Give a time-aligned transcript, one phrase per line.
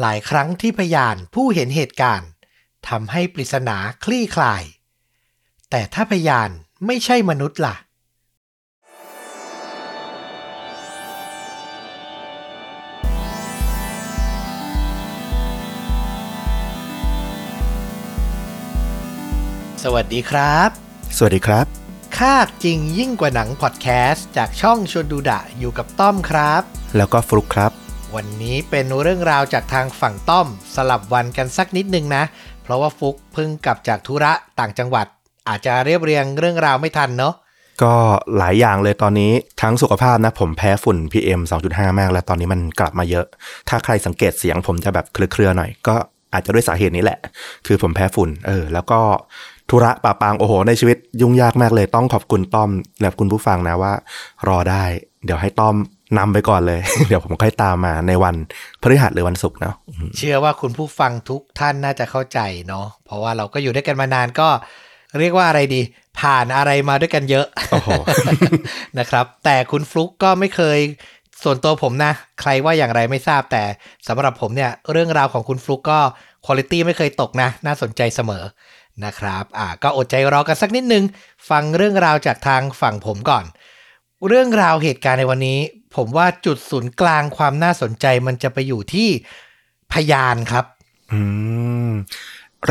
[0.00, 2.30] หลายครั้งที่พยานผู้เห็นเหตุการณ์
[2.88, 4.62] ทำให้ปริศนาคลี่คลาย
[5.70, 6.50] แต่ถ้าพยาน
[6.86, 7.76] ไม่ใช่มนุษย์ล่ะ
[19.82, 20.70] สวัสดีครับ
[21.16, 21.66] สวัสดีครับ
[22.18, 26.62] คากจริงยิ่งกว่าหนังพอดแคสต์จากช่องชวนดูดะอยู่กับต้อมครับ
[26.96, 32.24] แล้วก็ฟลุกครับ วันนี้เป็นเรื่องราวจากทางฝั่งต้อมสลับวันกันสักนิดนึงนะ
[32.62, 35.06] เพราะว่าฟุกเพิ่งกลับจากธุระต่างจังหวัด
[35.48, 37.34] อาจจะเรียบเรียงเรื่องราวไม่ทันเนาะ
[37.82, 37.94] ก็
[38.38, 43.26] หลายอย่างเลยตอนนี้ทั้งสุขภาพนะ ผมแพ้ฝุ่น PM 2.5 มาก แล้วตอนนี้มันกลับมาเยอะ
[43.68, 45.96] ถ้าใครสังเกตเสียงผมจะแบบเครือๆหน่อย ก็
[46.32, 47.18] อาจจะด้วยสาเหตุนี้แหละ
[47.66, 49.00] คือผมแพ้ฝุ่น เออ แล้วก็
[49.70, 53.92] ธุระป่าปางโอ้โห ในชีวิตยุ่งยากมากเลยต้องขอบคุณต้อมและคุณผู้ฟังนะว่า
[54.48, 54.84] รอได้
[55.24, 55.74] เดี๋ยวให้ต้อม
[56.18, 58.34] นำไปก่อนเลย เดี๋ยวผมค่อยตามมาในวัน
[58.82, 64.48] พฤหัสหรือวันศุกร์เนาะอืมเชื่อว่าคุณผู้ฟังทุกท่านน่าจะเข้าใจเนาะเพราะว่าเราก็อยู่ด้วยกันมานานก็
[65.18, 65.80] เรียกว่าอะไรดี
[66.20, 67.90] ผ่านอะไรมาด้วยกันเยอะโอ้โห
[68.98, 70.78] นะครับ แต่คุณฟลุกก็ไม่เคย
[71.42, 73.62] ส่วนตัวผมนะ ใครว่าอย่างไรไม่ทราบแต่
[74.08, 76.00] สำหรับผมเนี่ย เรื่องราวของคุณฟลุกก็
[76.46, 78.44] คุณภาพไม่เคยตกนะ น่าสนใจเสมอ
[79.04, 81.04] นะครับ อ่าก็อดใจรอกันสักนิดนึง
[81.50, 83.44] ฟังเรื่องราวจากทางฝั่งผมก่อน
[84.26, 85.58] เรื่องราวเหตุการณ์ในวันนี้
[85.96, 89.08] ผมว่าจุดศูนย์กลางความน่าสนใจมันจะไปอยู่ที่
[89.92, 90.64] พยานครับ
[91.12, 91.20] อื
[91.88, 91.90] ม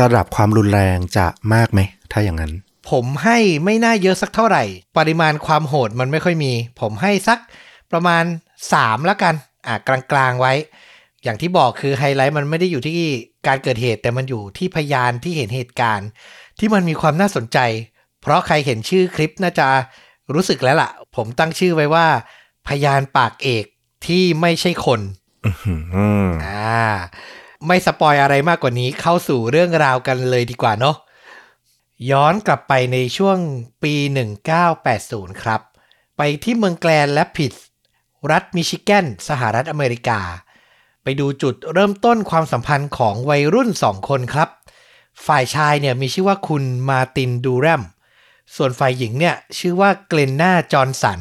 [0.00, 1.80] ระดับความรุนแรงจะมากไหม
[2.12, 2.52] ถ้าอย่างนั้น
[2.90, 4.64] ผมให้ไม่น่าเยอะสักเท่าไหร่
[4.98, 7.38] ปริมาณความโหดมันไม่ค่อยมี ผมให้สัก
[7.92, 8.24] ประมาณ
[8.64, 9.34] 3 แล้วกัน
[9.66, 9.76] อะ
[10.12, 10.52] กลางๆไว้
[11.22, 13.00] อย่างที่บอกคือไฮไลท์มันไม่ได้อยู่ที่
[13.46, 16.08] การเกิดเหตุ แต่มันอยู่ที่พยานที่เห็นเหตุการณ์
[16.58, 17.58] ที่มันมีความน่าสนใจ
[18.20, 19.68] เพราะใครเห็นชื่อคลิปน่าจะ
[20.34, 22.06] รู้สึกแล้วล่ะ ผมตั้งชื่อไว้ว่า
[22.68, 23.64] พยานปากเอก
[24.06, 25.00] ที่ไม่ใช่คน
[25.44, 26.84] อืมอ่า
[27.66, 30.96] ไม่สปอยอะไรมากกว่านี้เข้าสู่เรื่องราวกันเลยดีกว่าเนาะ
[32.10, 33.38] ย้อนกลับไปในช่วง
[33.82, 33.94] ปี
[34.88, 35.60] 1980 ครับ
[36.16, 37.64] ไปที่เมืองแกลนและพิตส์
[38.30, 40.20] รัฐมิชิแกน สหรัฐอเมริกา
[41.02, 44.48] ไปดูจุดเริ่มต้นความสัมพันธ์ของวัยรุ่นสองคนครับ
[45.26, 47.82] ฝ่ายชายเนี่ยมีชื่อว่าคุณมาร์ตินดูแรม
[48.56, 51.20] ส่วนฝ่ายหญิงเนี่ยชื่อว่าเกลนนาจอห์นสัน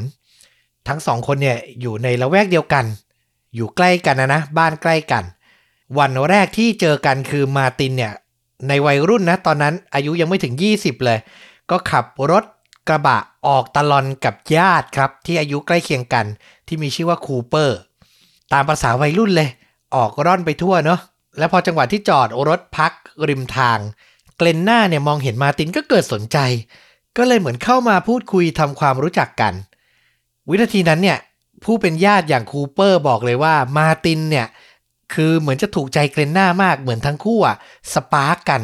[0.88, 2.86] ทั้งสองคนเนี่ยอยู่ในละแวกเดียวกัน
[3.56, 5.24] อยู่ใกล้กันนะนะ บ้านใกล้กัน
[5.98, 8.14] วันแรกที่เจอกันคือมาตินเนี่ย
[8.68, 11.20] ในวัยรุ่นนะตอนนั้นอายุยังไม่ถึง 20 เลย
[11.70, 12.44] ก็ขับรถ
[12.88, 16.26] กระบะออกตะลอนกับญาติครับ ที่อายุใกล้เคียงกัน
[16.68, 17.78] ที่มีชื่อว่าคูเปอร์
[18.54, 19.50] ตามภาษาวัยรุ่นเลย
[19.96, 21.00] ออกร่อนไปทั่วเนาะ
[21.38, 22.92] แล้วพอจังหวะที่จอดรถพัก
[23.30, 23.80] ริมทาง
[24.38, 26.38] เกรนน่าเนี่ยมองเห็นมาร์ตินก็เกิดสนใจ
[27.18, 29.54] ก็เลยเหมือนเข้ามาพูดคุยทำความรู้จักกัน
[30.50, 31.20] วินาทีนั้นเนี่ย
[31.64, 34.48] ผู้เป็นญาติอย่างคูเปอร์บอกเลยว่ามาร์ตินเนี่ย
[35.14, 37.56] คือเหมือนจะถูกใจเกรนน่ามากเหมือนทั้งคู่อะ
[37.94, 38.62] spark กัน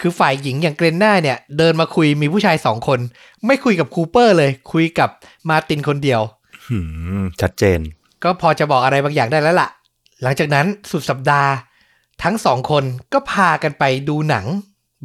[0.00, 3.00] คือฝ่ายหญิงอย่างเกรนน่าเนี่ยเดินมาคุยมีผู้ชายสองคน
[3.46, 5.10] ไม่คุยกับคูเปอร์เลย คุยกับ
[5.48, 6.20] มาร์ตินคนเดียว
[6.66, 6.78] หื
[7.20, 7.80] มชัดเจน
[8.22, 9.68] ก็พอจะบอกอะไรบางอย่างได้แล้วล่ะ
[10.22, 11.50] หลังจากนั้นสุดสัปดาห์
[12.22, 14.46] ทั้งสองคนก็พากันไปดูหนัง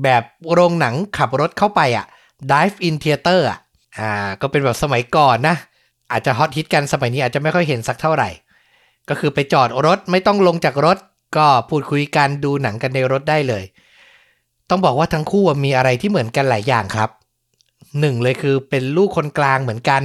[0.03, 0.23] แบบ
[0.53, 2.05] โรงหนังขับรถเข้าไปอะ
[2.51, 3.59] Dive in Theater อะ
[3.99, 4.11] อ่า
[4.41, 5.55] ก็เป็นแบบสมัยก่อนนะ
[6.11, 8.29] อาจจะฮอตฮิตกันสมัยนี้อาจจะไม่ค่อยเห็นสักเท่าไหร่
[9.09, 10.97] ก็คือไปจอดรถไม่ต้องลงจากรถ
[11.37, 13.63] ก็พูดคุยกันดูหนังกันในรถได้เลย
[14.69, 17.09] ต้องบอกว่าทั้งคู่มีอะไรที่เหมือนกันหลายอย่างครับ
[17.99, 20.01] หนึ่งเลยคือเป็นลูกคนกลางเหมือนกัน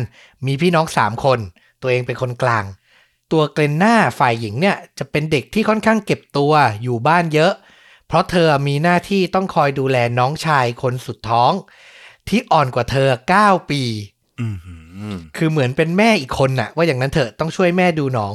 [0.47, 1.39] มีพี่น้องสามคน
[1.81, 2.65] ตัวเองเป็นคนกลาง
[3.33, 7.53] ตัวเกรนน่าฝ่ายหญิงเนี่ยจะเป็นเด็กที่ค่อนข้างเก็บตัวอยู่บ้านเยอะ
[8.07, 11.53] เพราะเธอมีหน้าที่ต้องคอยดูแลน้องชายคนสุดท้อง
[12.29, 13.09] ที่อ่อนกว่าเธอ
[13.41, 13.83] 9 ปี
[14.41, 18.35] อืมคือเหมือนเป็นแม่อีกคนน่ะ ว่าอย่างนั้นเถอะต้องช่วยแม่ดูน้อง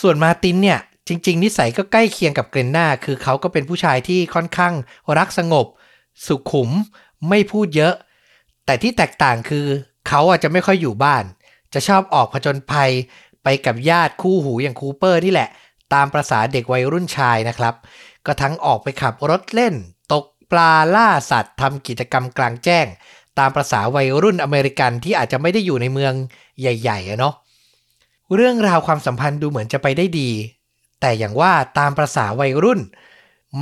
[0.00, 4.74] ส่วนมาร์ตินเนี่ย จริง ๆ นิสัยก็ใกล้เคียงกับเกรนนาคือเขาก็เป็นผู้ชายที่ค่อนข้าง
[5.18, 5.66] รักสงบ
[6.26, 6.70] สุขุม
[7.28, 7.94] ไม่พูดเยอะ
[8.66, 9.66] แต่ที่แตกต่างคือ
[10.08, 11.24] เขาอาจจะไม่ค่อยอยู่บ้าน
[11.74, 12.90] จะชอบออกผจญภัย
[13.42, 15.48] ไปกับญาติคู่หูอย่างคูเปอร์นี่แหละ
[15.94, 17.74] ตามประษาเด็กวัยรุ่นชายนะครับ
[18.26, 19.99] ก็ทั้งออกไปขับรถเล่นตก
[20.50, 22.86] ปลาล่าสัตว์ทำกิจกรรมกลางแจ้ง
[23.38, 26.12] ตามประษาวัยรุ่นอเมริกันที่อาจจะไม่ได้อยู่ในเมือง
[26.60, 27.34] ใหญ่ๆอะเนาะ
[28.34, 30.30] เรื่องราวความสัมพันธ์ดูเหมือนจะไปได้ดี
[31.00, 32.80] แต่อย่างว่าตามประษาวัยรุ่น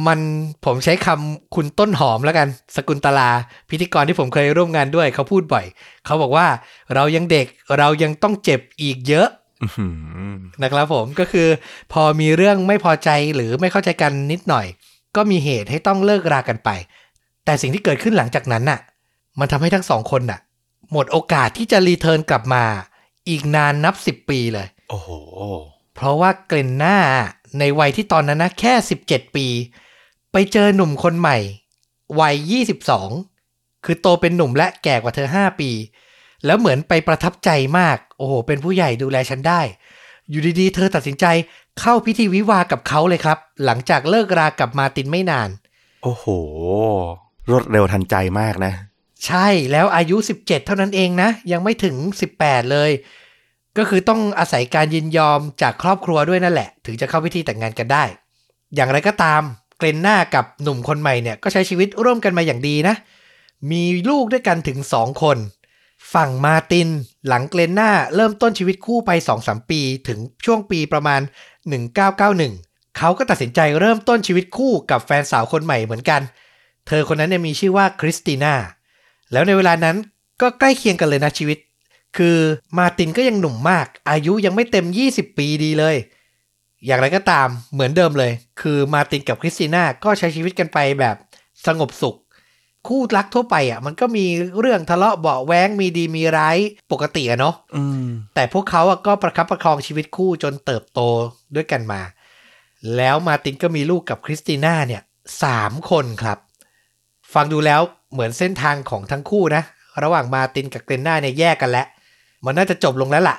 [0.07, 0.21] มัน
[0.65, 3.31] ผมใช้คำคุณต้นหอมแล้วกัน สกุลตลา
[3.71, 5.67] พิธีกรที่ผมเคยร่วมงานด้วย เขาพูดบ่อย
[6.07, 6.47] เขาบอกว่า
[6.95, 7.47] เรายังเด็ก
[7.79, 9.29] เรายังต้องเจ็บอีกเยอะ
[9.63, 11.49] อื้อหือนะครับผมก็คือ
[11.93, 14.67] พอมีเรื่องไม่พอใจหรือไม่เข้าใจกันนิดหน่อย
[15.19, 16.71] ก็มีเหตุให้ต้องเลิกรากันไป
[17.45, 18.81] แต่สิ่งที่เกิดขึ้นหลังจากนั้นน่ะ
[19.39, 20.41] มันทำให้ทั้งสองคนน่ะ
[20.93, 22.65] หมดโอกาสที่จะรีเทิร์นกลับมา
[23.29, 25.09] อีกนานนับสิบปีเลย โอ้โห
[25.95, 26.99] เพราะว่าเกรนน่า
[27.59, 28.75] ในวัยที่ตอนนั้นนะแค่
[29.05, 29.47] 17ปี
[30.33, 31.39] ไปเจอหนุ่มคนใหม่
[32.21, 32.55] วัย
[33.13, 35.71] 22คือโตเป็นหนุ่มและแก่กว่าเธอ5ปี
[36.47, 39.61] แล้วเหมือนไปประทับใจมาก โอ้โห เป็นผู้ใหญ่ดูแลฉันได้
[40.31, 41.27] อยู่ดีๆ เธอตัดสินใจ
[41.81, 45.49] เข้าพิธีวิวากับเขาเลยครับ หลังจากเลิกรากับมาร์ตินไม่นาน
[46.03, 46.27] โอ้โห
[47.51, 48.73] รวดเร็วทันใจมากนะ
[49.27, 51.97] ใช่แล้วอายุ 17 เท่านั้นเองนะ ยังไม่ถึง
[52.35, 52.91] 18 เลย
[53.79, 58.05] ก็คือต้องอาศัยการยินยอมจากครอบครัวด้วยนั่นแหละ ถึงจะเข้าพิธีแต่งงานกันได้
[58.75, 59.43] อย่างไรก็ตาม
[59.79, 62.95] เกรนน่ากับหนุ่มคนใหม่เนี่ยก็ใช้ชีวิตร่วมกันมาอย่างดีนะ
[63.71, 65.37] มีลูกด้วยกันถึง2คน
[66.15, 66.89] ฝั่งมาติน
[67.27, 69.11] หลังเกรนน่าเริ่มต้นชีวิตคู่ไป
[69.41, 71.21] 2-3 ปีถึงช่วงปีประมาณ
[72.09, 76.23] 1991 เขาก็ตัดสินใจเริ่มต้นชีวิตคู่กับแฟนสาวคนใหม่เหมือนกัน
[76.87, 78.55] เธอคนนั้นเนี่ยมีชื่อว่าคริสติน่า
[79.33, 79.97] แล้วในเวลานั้น
[80.41, 81.59] ก็ใกล้เคียงกันเลยนะชีวิต
[82.17, 82.39] คือ
[82.79, 85.97] มาตินก็ยังหนุ่มมาก อายุยังไม่เต็ม 20 ปีดีเลย
[86.87, 91.17] อย่างไรก็ตามเหมือนเดิมเลย คือมาตินกับคริสติน่าก็ใช้ชีวิตกันไปแบบ
[91.67, 92.17] สงบสุข
[92.89, 94.27] คู่รักทั่วไปอะ มันก็มี
[94.61, 96.57] เรื่องทะเลาะเบาะแว้งมีดีมีร้าย
[96.93, 101.01] ปกติอะเนาะอืมแต่พวกเขาอะก็ประคับประคองชีวิตคู่จนเติบโต
[101.55, 102.01] ด้วยกันมา
[102.97, 105.03] แล้วมาร์ตินก็มีลูกกับคริสติน่าเนี่ย
[105.43, 106.39] สามคนครับ
[107.35, 107.81] ฟังดูแล้ว
[108.13, 109.63] เหมือนเส้นทางของทั้งคู่นะ
[110.03, 111.87] ระหว่างมาร์ตินกับเกรนน่าเนี่ยแยกกันแล้ว
[112.45, 113.37] มันน่าจะจบลงแล้วล่ะ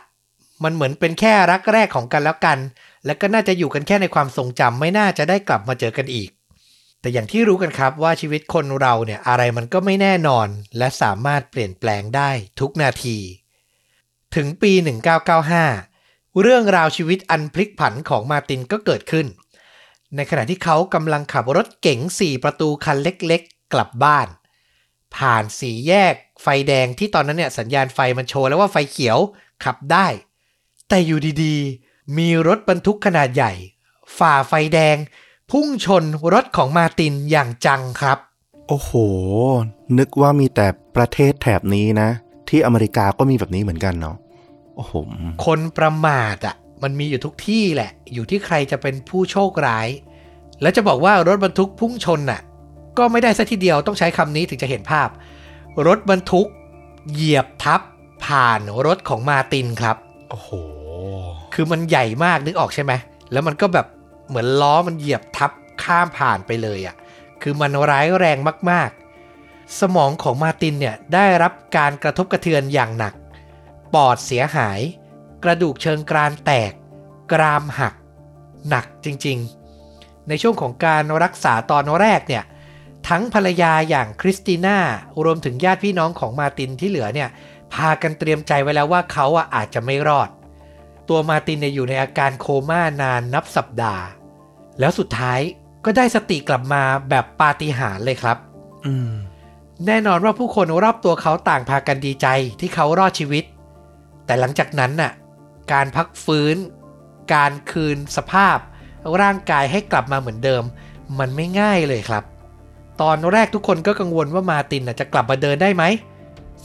[0.63, 2.57] มันเหมือนเป็นแค่รักแรกของกันแล้วกัน
[3.05, 6.29] แล้วก็น่าจะอยู่กันแค่ในความทรงจำไม่น่าจะได้กลับมาเจอกันอีก
[7.01, 10.47] แต่อย่างที่รู้กันครับว่าชีวิตคนเราเนี่ยอะไรมันก็ไม่แน่นอน
[10.77, 13.17] และสามารถเปลี่ยนแปลงได้ทุกนาที
[14.35, 14.71] ถึงปี
[15.57, 19.27] 1995 เรื่องราวชีวิตอันพลิกผันของมาตินก็เกิดขึ้น
[20.15, 24.27] ในขณะที่เขากำลังขับรถเก๋งสี่ประตูคันเล็กๆ กลับบ้าน
[25.15, 29.17] ผ่านสีแยกไฟแดงที่ตอนนั้นเนี่ยสัญญาณไฟมันโชว์แล้วว่าไฟเขียว
[29.63, 30.07] ขับได้
[30.89, 33.53] แต่อยู่ดีๆ มีรถบรรทุกขนาดใหญ่
[34.17, 34.95] ฝ่าไฟแดง
[35.51, 36.03] พุ่งชน
[36.33, 38.17] รถของมาร์ตินอย่างจังครับ
[38.67, 38.91] โอ้โห
[39.97, 42.09] นึกว่ามีแต่ประเทศแถบนี้นะ
[42.49, 44.15] ที่อเมริกาก็มีแบบนี้เหมือนกันเนาะ
[44.75, 44.93] โอ้โห
[45.45, 49.87] คนประมาทอะ มันมีอยู่ทุกที่แหละ อยู่ที่ใครจะเป็นผู้โชคร้าย
[50.61, 52.41] แล้วจะบอกว่ารถบรรทุกพุ่งชนน่ะ
[52.97, 55.09] ก็ไม่ได้ซะทีเดียวต้องใช้คำนี้ถึงจะเห็นภาพ
[55.87, 56.47] รถบรรทุก
[57.11, 57.81] เหยียบทับ
[58.25, 59.95] ผ่านรถของมาร์ตินครับ
[60.29, 60.49] โอ้โห
[61.53, 62.93] คือมันใหญ่มากนึกออกใช่ไหม
[63.31, 63.85] แล้วมันก็แบบ
[64.29, 65.51] เหมือนล้อมันเหยียบทับ
[65.83, 66.95] ข้ามผ่านไปเลยอะ่ะ
[67.41, 68.37] คือมันร้ายแรง
[68.71, 73.13] มากๆ สมองของมาตินเนี่ยได้รับการกระทบกระเทือนอย่างหนัก
[73.93, 74.79] ปอดเสียหาย
[75.43, 76.71] กระดูกเชิงกรานแตก
[77.31, 77.93] กรามหัก
[78.69, 82.43] หนักจริงๆ ในช่วงของการรักษาตอนแรกเนี่ย
[83.07, 84.77] ทั้งภรรยาอย่างคริสติน่า
[85.25, 87.29] รวมถึงญาติพี่น้องของมาตินที่เหลือเนี่ย
[87.73, 90.29] พากันเตรียมใจไว้แล้วว่าเขาอะอาจจะไม่รอด
[91.09, 94.03] ตัวมาตินเนี่ยอยู่ในอาการโคม่านานนับสัปดาห์
[94.79, 95.39] แล้วสุดท้าย
[95.85, 98.37] ก็ได้สติกลับมาแบบปาฏิหาริย์เลยครับ
[98.85, 99.11] อืม
[99.85, 102.27] แน่นอนว่าผู้คนรอบตัวเขาต่างพากันดีใจ
[102.59, 103.43] ที่เขารอดชีวิต
[104.25, 105.11] แต่หลังจากนั้นน่ะ
[105.71, 106.55] การพักฟื้น
[107.33, 108.57] การคืนสภาพ
[109.21, 110.63] ร่างกายให้กลับมาเหมือนเดิม
[111.19, 112.23] มันไม่ง่ายเลยครับ
[113.01, 115.83] ตอนแรกทุกคนก็กังวลว่ามาร์ตินน่ะจะกลับมาเดินได้ไหม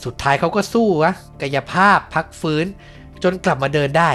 [0.04, 1.12] สุดท้ายเขาก็สู้วะ
[1.42, 2.66] กายภาพพักฟื้น
[3.22, 4.10] จนกลับมาเดินได้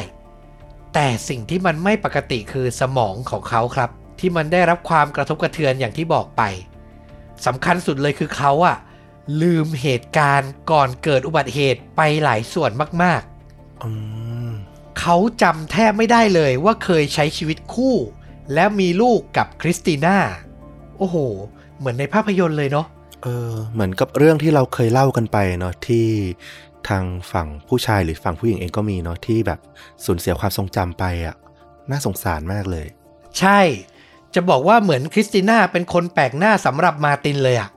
[0.93, 3.89] แต่สิ่งที่มันไม่ปกติคือสมองของเขาครับ
[4.19, 6.41] ที่มันได้รับความกระทบกระเทือนอย่างที่บอกไป
[7.45, 8.77] สำคัญสุดเลยคือเขาอะ
[9.41, 12.71] ลืมเหตุการณ์ก่อนเกิดอุบัติเหตุไปหลายส่วน
[13.03, 17.95] มากๆเขาจำแทบไม่ได้เลยว่าเคยใช้ชีวิตคู่
[18.53, 20.17] และมีลูกกับคริสติน่า
[20.97, 21.15] โอ้โห
[21.77, 22.87] เหมือนในภาพยนตร์เลยเนาะ
[23.23, 26.07] เออเหมือนกับเรื่องที่เราเคยเล่ากันไปเนาะที่
[26.87, 29.59] ทางฝั่งผู้ชายหรือฝั่งผู้หญิงเองก็มีเนาะที่แบบ
[30.05, 31.35] สูญเสียความทรงจำไปอะ่ะ
[31.89, 32.87] น่าสงสารมากเลย
[33.39, 33.59] ใช่
[34.35, 37.69] จะบอกว่าเหมือนคริสติน่าเป็นคนแปลกหน้าสำหรับมาร์ตินเลยอะ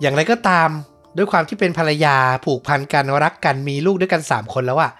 [0.00, 0.68] อย่างไรก็ตาม
[1.16, 4.90] ด้วยความที่เป็นภรรยาผูกพันกันรักกันมีลูกด้วยกัน 3 คนแล้วอะ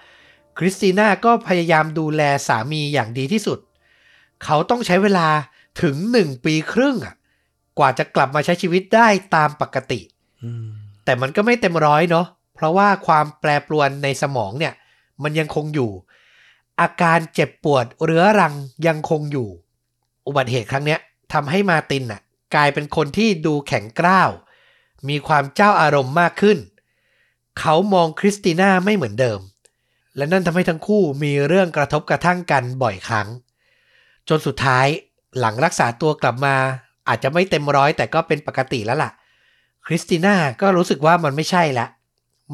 [0.57, 3.59] คริสติน่าก็พยายามดูแลสามีอย่างดีที่สุด
[4.43, 5.27] เขาต้องใช้เวลา
[5.81, 7.15] ถึง1ปีครึ่งอะ
[7.79, 9.99] กว่าจะกลับมาใช้ชีวิตได้ตามปกติ
[10.43, 10.67] อืม
[11.05, 12.25] แต่มันก็ไม่เต็มร้อยเนาะ
[12.61, 14.73] เพราะว่าความแปรปรวนในสมองเนี่ย
[15.23, 15.91] มันยังคงอยู่
[16.81, 18.53] อาการเจ็บปวดเรื้อรัง
[18.87, 19.47] ยังคงอยู่
[20.27, 20.99] อุบัติเหตุครั้งเนี้ย
[21.33, 22.21] ทำให้มาตินน่ะ
[22.55, 24.29] กลายเป็นคนที่ดูแข็งกร้าว
[25.09, 26.57] มีความเจ้าอารมณ์มากขึ้น
[27.59, 29.39] เขามองคริสติน่าไม่เหมือนเดิม
[30.17, 33.27] และนั่นทำให้ทั้งคู่มีเรื่องกระทบกระทั่งกันบ่อยครั้ง
[34.29, 34.87] จนสุดท้าย
[35.39, 36.55] หลังรักษาตัวกลับมา
[37.07, 39.11] อาจจะไม่เต็มร้อยแต่ก็เป็นปกติแล้วล่ะ
[39.87, 41.87] คริสติน่าก็รู้สึกว่ามันไม่ใช่ละ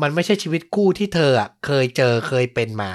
[0.02, 2.92] มันไม่ใช่ชีวิตคู่ที่เธออะเคยเจอเคยเป็นมา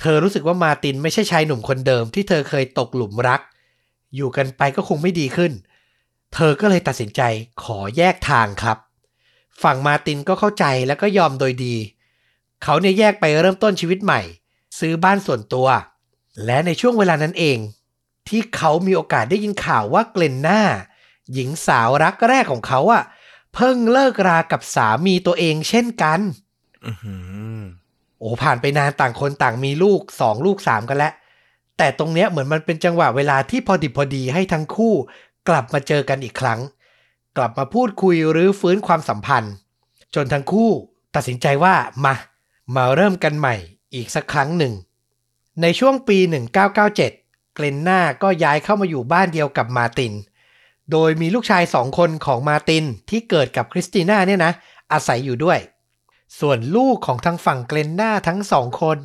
[0.00, 3.40] เธอรู้สึกว่ามาตินไม่ใช่ชายหนุ่มคนเดิมที่เธอเคยตกหลุมรัก
[4.16, 5.52] อยู่กันไปก็คงไม่ดีขึ้น
[6.34, 7.20] เธอก็เลยตัดสินใจ
[7.62, 8.78] ขอแยกทางครับ
[9.62, 11.74] ฝั่งมาตินก็เข้าใจแล้วก็ยอมโดยดี
[12.62, 14.20] เขาเนี่ยแยกไปเริ่มต้นชีวิตใหม่
[14.78, 15.68] ซื้อบ้านส่วนตัว
[16.44, 17.58] และในช่วงเวลานั้นเอง
[18.28, 20.60] ที่เขามีโอกาสได้ยินข่าวว่าเกลนนา
[21.32, 23.02] หญิงสาวรักแรกของเขาอะ
[23.56, 26.20] เพิ่งเลิกรากับสามีตัวเองเช่นกัน
[26.86, 27.16] อื้อหื
[27.58, 27.60] อ
[28.18, 31.12] โอ้ผ่านไปนานต่างคนต่างมีลูกสองลูกสามกันแล้ว
[31.78, 34.94] แต่ตรงเนี้ยเหมือนมันเป็นจังหวะเวลาที่พอดิบพอดีให้ทั้งคู่
[35.48, 36.60] กลับมาเจอกันอีกครั้ง
[37.36, 39.52] กลับมาพูดคุยหรือฟื้นความสัมพันธ์
[40.14, 40.70] จนทั้งคู่
[41.14, 42.14] ตัดสินใจว่ามา
[42.76, 43.54] มาเริ่มกันใหม่
[43.94, 44.74] อีกสักครั้งหนึ่ง
[45.62, 46.18] ในช่วงปี
[46.80, 46.96] 1997
[47.54, 50.12] เกลนนาก็ย้ายเข้ามาอยู่บ้านเดียวกับมาร์ติน
[50.92, 54.52] โดยมีลูกชายสองคนของมาตินที่เกิดกับคริสติน่าเนี่ยนะ
[54.92, 55.58] อาศัยอยู่ด้วย
[56.40, 58.98] ส่วนลูกของทางฝั่งเกลนนาทั้งสองคน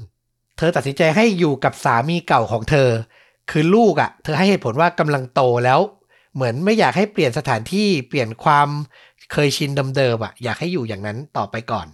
[0.58, 2.90] เธอตัดสินใจให้อยู่กับสามีเก่าของเธอ
[3.52, 5.80] คือลูกอะ่ะ เธอให้เหตุผลว่ากำลังโตแล้ว
[6.34, 8.68] เหมือนไม่อยากให้เปลี่ยนสถานที่เปลี่ยนความ
[9.32, 11.88] เคยชินเดิมๆอะ่ะ อยากให้อยู่อย่างนั้นต่อไปก่อน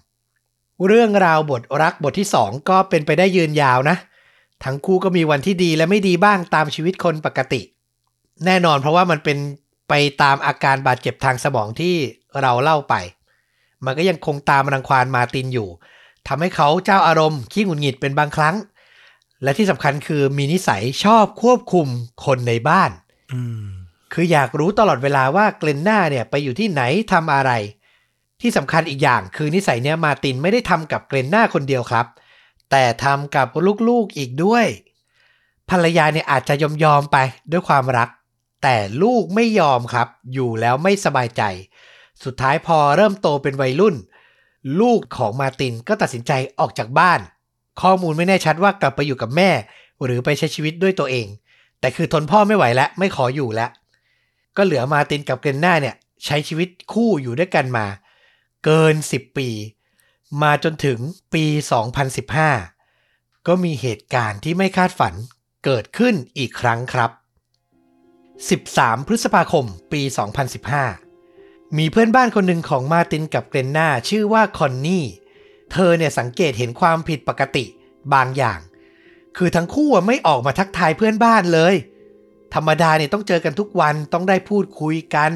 [0.88, 3.98] เรื่องราวบทรักบทที่2ก็เป็นไปได้ยืนยาวนะ
[4.63, 7.62] ทั้งคู่ก็มีวันที่ดีและไม่ดีบ้างตามชีวิตคนปกติ
[8.46, 9.38] แน่นอนเพราะว่ามันเป็น
[9.89, 11.96] ไปตามอาการบาดเจ็บทางสมองที่
[12.41, 12.96] เราเล่าไป
[13.86, 15.70] มันก็ยังคงตามรังควานมาร์ตินอยู่
[16.27, 18.56] ทำให้เขาเจ้าอารมณ์ขี้หงุดหงิดเป็นบางครั้ง
[19.44, 21.88] และที่สำคัญคือมีนิสัยชอบควบคุม
[22.25, 22.91] คนในบ้าน
[23.34, 23.63] อืม
[24.13, 26.82] คืออยากรู้ตลอดเวลาว่าเกลนนาเนี่ยไปอยู่ที่ไหน
[27.13, 27.51] ทำอะไร
[28.41, 32.06] ที่สำคัญอีกอย่างคือนิสัยเนี้ยมาร์ตินไม่ได้ทำกับเกลนนาคนเดียวครับ
[32.72, 33.48] แต่ทำกับ
[33.88, 34.65] ลูกๆอีกด้วย
[35.70, 37.17] ภรรยาเนี่ยอาจจะยอมยอมๆไป
[37.51, 38.10] ด้วยความรัก
[38.64, 41.44] แต่ลูกไม่ยอมครับ อยู่แล้วไม่สบายใจ
[42.24, 43.96] สุดท้ายพอเริ่มโตเป็นวัยรุ่น
[44.82, 47.20] ลูกของมาตินก็ตัดสินใจออกจากบ้าน
[47.82, 49.50] ข้อมูลไม่แน่ชัดว่ากลับไปอยู่กับแม่
[50.04, 51.28] หรือไปใช้ชีวิตด้วยตัวเอง
[51.80, 53.70] แต่คือทนพ่อไม่ไหวแล้วไม่ขออยู่แล้ว
[54.58, 55.96] ก็เหลือมาตินกับเกรนนาเนี่ย
[56.26, 57.86] ใช้ชีวิตคู่อยู่ด้วยกันมา
[58.66, 59.50] เกิน 10 ปี
[60.42, 61.00] มาจนถึง
[61.34, 61.46] ปี
[62.66, 65.14] 2015 ก็มีเหตุการณ์ที่ไม่คาดฝัน
[65.66, 67.12] เกิดขึ้นอีกครั้งครับ
[68.46, 70.01] 13 พฤษภาคม ปี
[70.89, 75.06] 2015 มีเพื่อนบ้านคนหนึ่งของมาตินกับเกรนนาชื่อว่าคอนนี่
[75.72, 77.65] เธอเนี่ยสังเกตเห็นความผิดปกติ
[78.13, 78.60] บางอย่าง
[79.38, 81.75] คือทั้งคู่ไม่ออกมาทักทายเพื่อนบ้านเลย
[82.53, 85.32] ธรรมดาเนี่ยต้องเจอกันทุกวันต้องได้พูดคุยกัน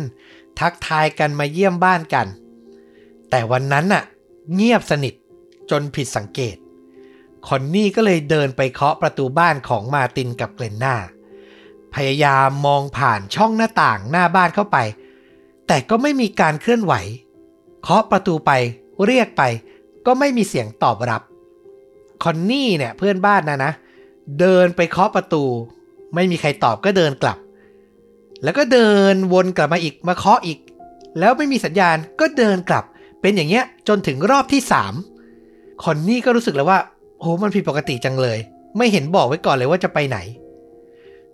[0.60, 2.28] ทักทายกันมาเยี่ยมบ้านกัน
[3.30, 4.04] แต่วันนั้นน่ะ
[4.56, 5.14] เงียบสนิท
[5.72, 6.56] จนผิดสังเกต
[7.48, 10.96] คอนนี่ก็เลยเดินไปเคาะประตูบ้านของมาตินกับเกรนนา
[11.96, 14.78] พยายามมองผ่านช่องหน้าต่างหน้าบ้านเข้าไป
[15.68, 16.94] แต่ก็ไม่มีการเคลื่อนไหว
[17.82, 18.52] เคาะประตูไป
[19.06, 19.44] เรียกไป
[20.06, 21.22] ก็ไม่มีเสียงตอบรับ
[22.24, 23.72] คอนนี่เนี่ยเพื่อนบ้านนะนะ
[24.40, 25.44] เดินไปเคาะประตู
[26.16, 27.38] ไม่มีใครตอบก็เดินกลับ
[28.44, 30.60] แล้วก็เดินวนกลับมาอีกมาเคาะอีก
[31.20, 32.84] แล้วไม่มีสัญญาณก็เดินกลับ
[33.22, 34.94] เป็นอย่างเงี้ยจนถึงรอบที่สาม
[35.84, 36.80] คอนนี่ก็รู้สึกแล้วว่า
[37.20, 38.38] โหมันผิดปกติจังเลย
[38.78, 40.18] ไม่เห็นบอกไว้ก่อนเลยว่าจะไปไหน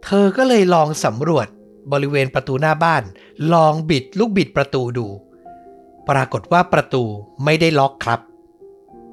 [0.03, 1.47] เธอก็เลยลองสำรวจ
[1.91, 3.03] บริเวณประตูหน้าบ้าน
[3.53, 5.07] ลองบิดลูกบิดประตูดู
[6.09, 7.03] ปรากฏว่าประตู
[7.43, 8.19] ไม่ได้ล็อกครับ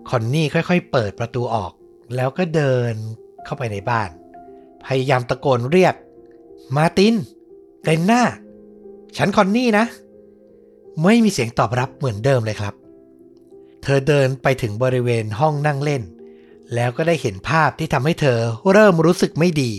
[0.09, 1.73] คอนนี่ค่อยๆ เปิดประตูออก
[2.17, 2.95] แล้วก็เดิน
[3.45, 4.11] เข้าไปในบ้าน
[4.85, 5.95] พยายามตะโกนเรียก
[6.77, 7.15] มาติน
[7.83, 8.23] เกรนนา
[9.17, 9.87] ฉันคอนนี่นะ
[11.03, 12.75] ไม่มีเสียงตอบรับเหมือนเดิมเลยครับ
[13.83, 16.03] เธอเดินไปถึงบริเวณห้องนั่งเล่น
[16.75, 18.39] แล้วก็ได้เห็นภาพที่ทำให้เธอ
[18.73, 19.73] เริ่มรู้สึกไม่ดี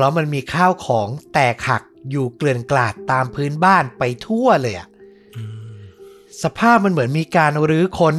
[0.00, 4.88] ราะมันมีข้าวของแตกหักอยู่เกลื่อนกลาดตามพื้นบ้านไปทั่วเลยอะ
[5.36, 5.42] อื
[5.76, 5.78] ม
[6.42, 8.16] สภาพมันเหมือนมีการรื้อค้น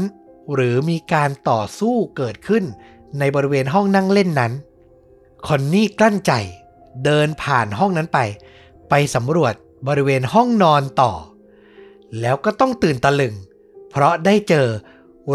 [0.53, 2.63] หรือมีการต่อสู้เกิดขึ้น
[3.19, 4.53] ในบริเวณห้องนั่งเล่นนั้น
[5.47, 6.33] คอนนี่กลั้นใจ
[7.05, 8.19] เดินผ่านห้องนั้นไป
[8.89, 9.53] ไปสำรวจ
[9.87, 11.13] บริเวณห้องนอนต่อ
[12.21, 13.33] แล้วก็ต้องตื่นตะลึง
[13.89, 14.67] เพราะได้เจอ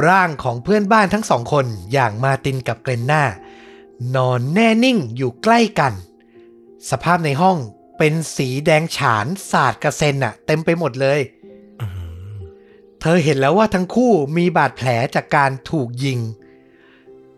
[0.08, 3.22] ร่างของเพื่อนบ้านทั้งสองคนอย่างมาร์ตินกับเกรนนา
[4.16, 5.92] นอนแน่นิ่งอยู่ใกล้กัน
[6.90, 7.56] สภาพในห้อง
[7.98, 11.20] เป็นสีแดงฉานสาดกระเซ็นอะเต็มไปหมดเลย
[11.80, 11.86] อื
[12.34, 12.36] ม
[13.00, 16.18] เธอเห็นแล้วว่าทั้งคู่มีบาดแผลจากการถูกยิง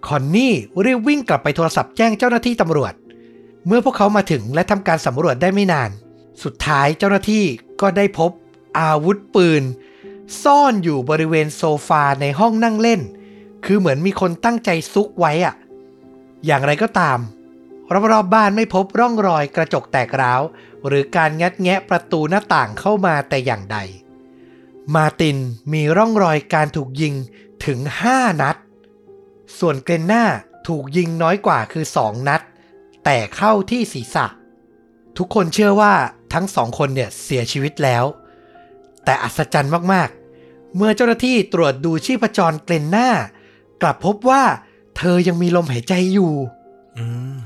[0.06, 2.94] คอนนี่รีบวิ่งกลับไปโทรศัพท์แจ้งเจ้าหน้าที่ตำรวจ
[3.66, 5.90] เมื่อพวกเขามาถึงและทำการสำรวจได้ไม่นาน
[6.42, 7.44] สุดท้ายเจ้าหน้าที่
[7.80, 8.30] ก็ได้พบ
[8.78, 9.62] อาวุธปืน
[10.42, 13.00] ซ่อนอยู่บริเวณโซฟาในห้องนั่งเล่น
[13.64, 15.54] คือเหมือนมีคนตั้งใจซุกไว้อะ
[16.46, 17.18] อย่างไรก็ตาม
[18.12, 20.42] รอบๆบ้านไม่พบร่องรอยกระจกแตกร้าว
[20.86, 23.78] หรือการงัดแงะประตูหน้าต่างเข้ามาแต่อย่างใด
[24.94, 25.38] มาร์ติน
[25.72, 27.14] มีร่องรอยการถูกยิง
[27.66, 27.78] ถึง
[28.10, 28.56] 5 นัด
[29.58, 30.24] ส่วนเกรนนา
[30.68, 32.42] ถูกยิงน้อยกว่าคือสองนัด
[33.04, 34.26] แต่เข้าที่ศีรษะ
[35.16, 35.94] ทุกคนเชื่อว่า
[36.32, 38.04] ทั้งสองคนเนี่ยเสียชีวิตแล้ว
[39.04, 43.08] แต่อัศจรรย์มากๆ เมื่อเจ้าหน้าที่ตรวจดูชีพจรเกลนหน้า
[43.82, 44.42] กลับพบว่า
[44.96, 46.32] เธอยังมีลมหายใจอยู่
[46.98, 47.04] อื
[47.36, 47.38] ม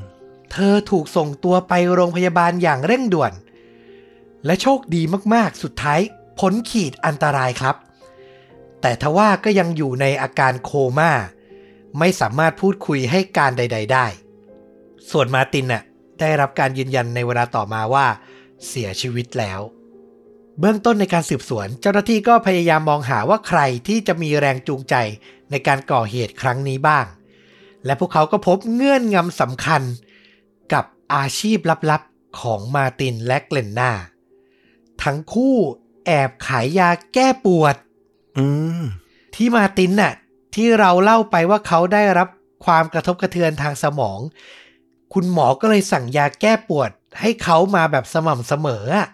[0.53, 3.33] เธอถูกส่งตัวไปโรงพยาบาลอย่างเร่งด่วน
[4.47, 5.03] และโชคดี
[5.35, 6.01] มากๆ สุดท้าย
[6.39, 7.77] พ้นขีดอันตรายครับ
[8.81, 11.13] แต่ทว่าก็ยังอยู่ในอาการโคม่า
[11.99, 14.07] ไม่สามารถพูดคุยให้การใด ๆ ได้
[15.11, 15.83] ส่วนมาตินน่ะ
[16.21, 18.07] ได้รับการยืนยันในเวลาต่อมาว่า
[18.69, 19.61] เสียชีวิตแล้ว
[20.59, 24.95] เบื้องต้นในการสืบสวน เจ้าหน้าที่ก็พยายามมองหาว่าใครที่จะมีแรงจูงใจ
[25.51, 27.07] ในการก่อเหตุครั้งนี้บ้าง
[27.85, 29.83] และพวกเขาก็พบเงื่อนงำสำคัญ
[31.15, 31.59] อาชีพ
[31.91, 33.93] ลับๆของมาร์ตินและเกลนนา
[35.03, 35.57] ทั้งคู่
[36.07, 37.77] แอบขายยาแก้ปวด
[38.39, 38.47] อื
[38.81, 38.83] ม
[39.35, 40.15] ที่มาร์ตินน่ะ
[40.55, 42.29] ที่เราเล่าไปว่าเขาได้รับ
[42.65, 44.19] ความกระทบกระเทือนทางสมอง
[45.15, 46.91] คุณหมอก็เลยสั่งยาแก้ปวด
[47.21, 49.09] ให้เขามาแบบสม่ำเสมออะ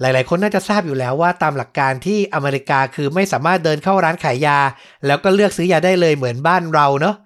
[0.00, 4.58] หลาย ๆ คนน่าจะทราบอยู่แล้วว่าตามหลักการที่อเมริกาคือไม่สามารถเดินเข้าร้านขายยา
[5.06, 7.16] แล้วก็เลือกซื้อยาได้เลยเหมือนบ้านเราเนาะ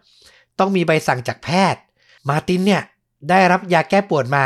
[0.59, 1.83] ต้องมีใบสั่งจากแพทย์
[2.29, 2.83] มาร์ตินเนี่ย
[3.31, 4.45] ได้รับยาแก้ปวดมา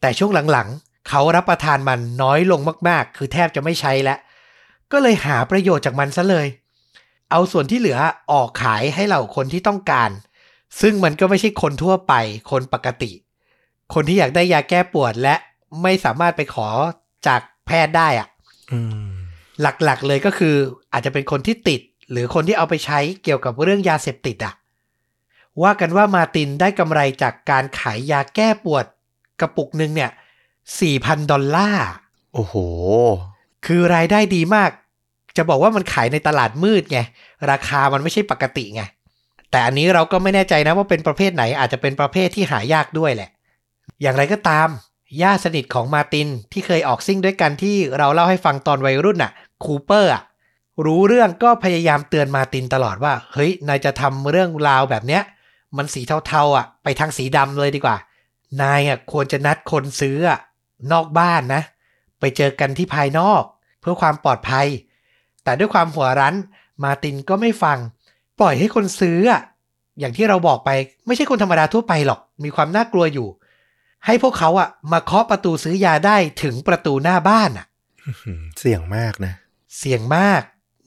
[0.00, 4.18] แต่ช่วงหลังๆ เขารับประทานมันน้อยลงมากๆ คือแทบจะไม่ใช้แล้ว
[4.92, 6.46] ก็เลยหาประโยชน์จากมันซะเลย
[7.30, 7.98] เอาส่วนที่เหลือ
[8.32, 10.10] ออกขายให้เหล่าคนที่ต้องการ
[10.80, 12.14] ซึ่งมันก็ไม่ใช่คนทั่วไป
[12.50, 13.10] คนปกติ
[13.94, 15.34] คนที่อยากได้ยาแก้ปวดและ
[15.82, 16.68] ไม่สามารถไปขอ
[17.26, 18.28] จากแพทย์ได้อะ
[18.72, 18.78] อื
[19.08, 19.12] ม
[19.60, 20.54] หลักๆเลยก็คือ
[20.92, 21.80] อาจจะเป็นคนที่ติด
[22.10, 24.54] หรือคนที่เอาไปใช้เกี่ยวกับเรื่องยาเสพติดอะ
[25.62, 28.84] ว่ากันว่ามาร์ตินได้กำไรจากการขายยาแก้ปวด
[29.40, 30.10] กระปุกหนึ่งเนี่ย
[30.70, 31.88] 4,000 ดอลลาร์
[32.34, 32.54] โอ้โห
[33.66, 34.70] คือรายได้ดีมาก
[35.36, 36.98] จะบอกว่ามันขายในตลาดมืดไง
[37.50, 38.82] ราคามันไม่ใช่ปกติไง
[39.50, 43.30] แต่อันนี้เราก็ไม่แน่ใจนะว่าเป็นประเภทไหนอาจจะเป็นประเภทที่หายากด้วยแหละ
[44.02, 44.68] อย่างไรก็ตาม
[45.22, 49.32] ญาติสนิทของมาร์ตินที่เคยออกซิ่งด้วยกันที่เราเล่าให้ฟังตอนวัยรุ่นน่ะ
[49.64, 50.22] คูเปอร์อะ
[50.84, 55.22] รู้เรื่องก็พยายามเตือนมาร์ตินตลอดว่า เฮ้ยนายจะทำเรื่องราวแบบเนี้ย
[55.76, 57.96] มันสีเทาๆอะ ไปทางสีดำเลยดีกว่า
[58.60, 60.38] นายอะควรจะนัดคนซื้ออะ
[60.92, 61.62] นอกบ้านนะ
[62.20, 63.42] ไปเจอกันที่ภายนอก
[63.80, 64.66] เพื่อความปลอดภัย
[65.44, 66.34] แต่ด้วยความหัวรั้น
[66.82, 67.78] มาร์ตินก็ไม่ฟัง
[68.40, 69.42] ปล่อยให้คนซื้ออะ
[69.98, 70.70] อย่างที่เราบอกไป
[71.06, 73.28] ไม่ใช่คนธรรมดาทั่วไปหรอก มีความน่ากลัวอยู่
[74.06, 77.66] ให้พวกเขาอะ มาเคาะประตูซื้อยาได้ถึงประตูหน้าบ้านอะ
[78.24, 79.34] อืมเสี่ยงมากนะ
[79.78, 80.42] เสี่ยงมาก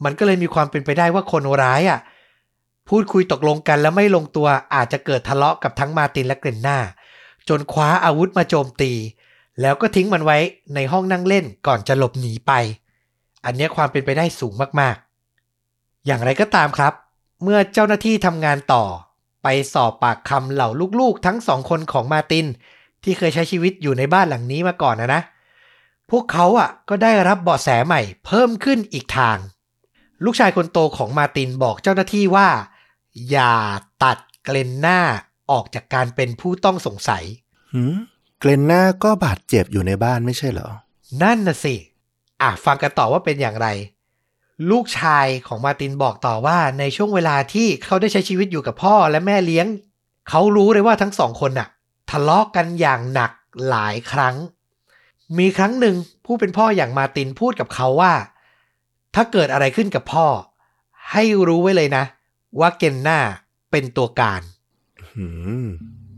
[0.06, 2.00] มันก็เลยมีความเป็นไปได้ว่าคนร้ายอะ
[2.90, 6.78] พูดคุยตกลงกันแล้วไม่ลงตัวอาจจะเกิดทะเลาะกับทั้งมาตินและเกรนนา
[7.50, 8.92] จนคว้าอาวุธมาโจมตี
[9.62, 10.38] แล้วก็ทิ้งมันไว้
[10.76, 12.52] ในห้องนั่งเล่นก่อนจะหลบหนีไป
[13.46, 16.94] อันนี้ความเป็นไปได้สูงมากๆ อย่างไรก็ตามครับ
[17.44, 18.84] เมื่อเจ้าหน้าที่ทำงานต่อ
[19.44, 20.70] ไปสอบปากคำเหล่า
[21.00, 22.46] ลูกๆ ทั้งสองคนของมาติน
[23.04, 25.22] ที่เคยใช้ชีวิตอยู่ในบ้านหลังนี้มาก่อนนะนะ
[26.12, 29.38] พวกเขาอะก็ได้รับเบาะแสใหม่เพิ่มขึ้นอีกทาง
[30.24, 32.48] ลูกชายคนโตของมาตินบอกเจ้าหน้าที่ว่า
[33.30, 33.54] อย่า
[34.04, 35.00] ตัดเกลนหน้า
[35.52, 37.24] ออกจากการเป็นผู้ต้องสงสัย
[37.74, 37.96] หืม
[38.40, 40.70] เกรนน่าก็บาดเจ็บอยู่ในบ้านไม่ใช่เหรอ
[41.22, 41.76] นั่นน่ะสิ
[42.42, 43.68] อะฟังกันต่อว่าเป็นอย่างไร
[44.72, 49.68] ลูกชายของมาร์ตินบอกต่อว่าในช่วงเวลาที่เขาได้ใช้ชีวิตอยู่กับพ่อและแม่เลี้ยง
[50.30, 51.68] เขารู้เลยว่าทั้งสองคนน่ะ
[52.10, 53.32] ทะเลาะกันอย่างหนัก
[53.70, 54.36] หลายครั้ง
[55.38, 58.14] มีครั้งหนึ่งผู้เป็นพ่ออย่างมาร์ตินพูดกับเขาว่า
[59.16, 60.28] ถ้าเกิดอะไรขึ้นกับพ่อ
[61.12, 62.04] ให้รู้ไว้เลยนะ
[62.60, 63.20] ว่าเกนน่า
[63.72, 64.42] เป็นตัวการ
[65.12, 65.28] หื
[65.64, 65.66] ม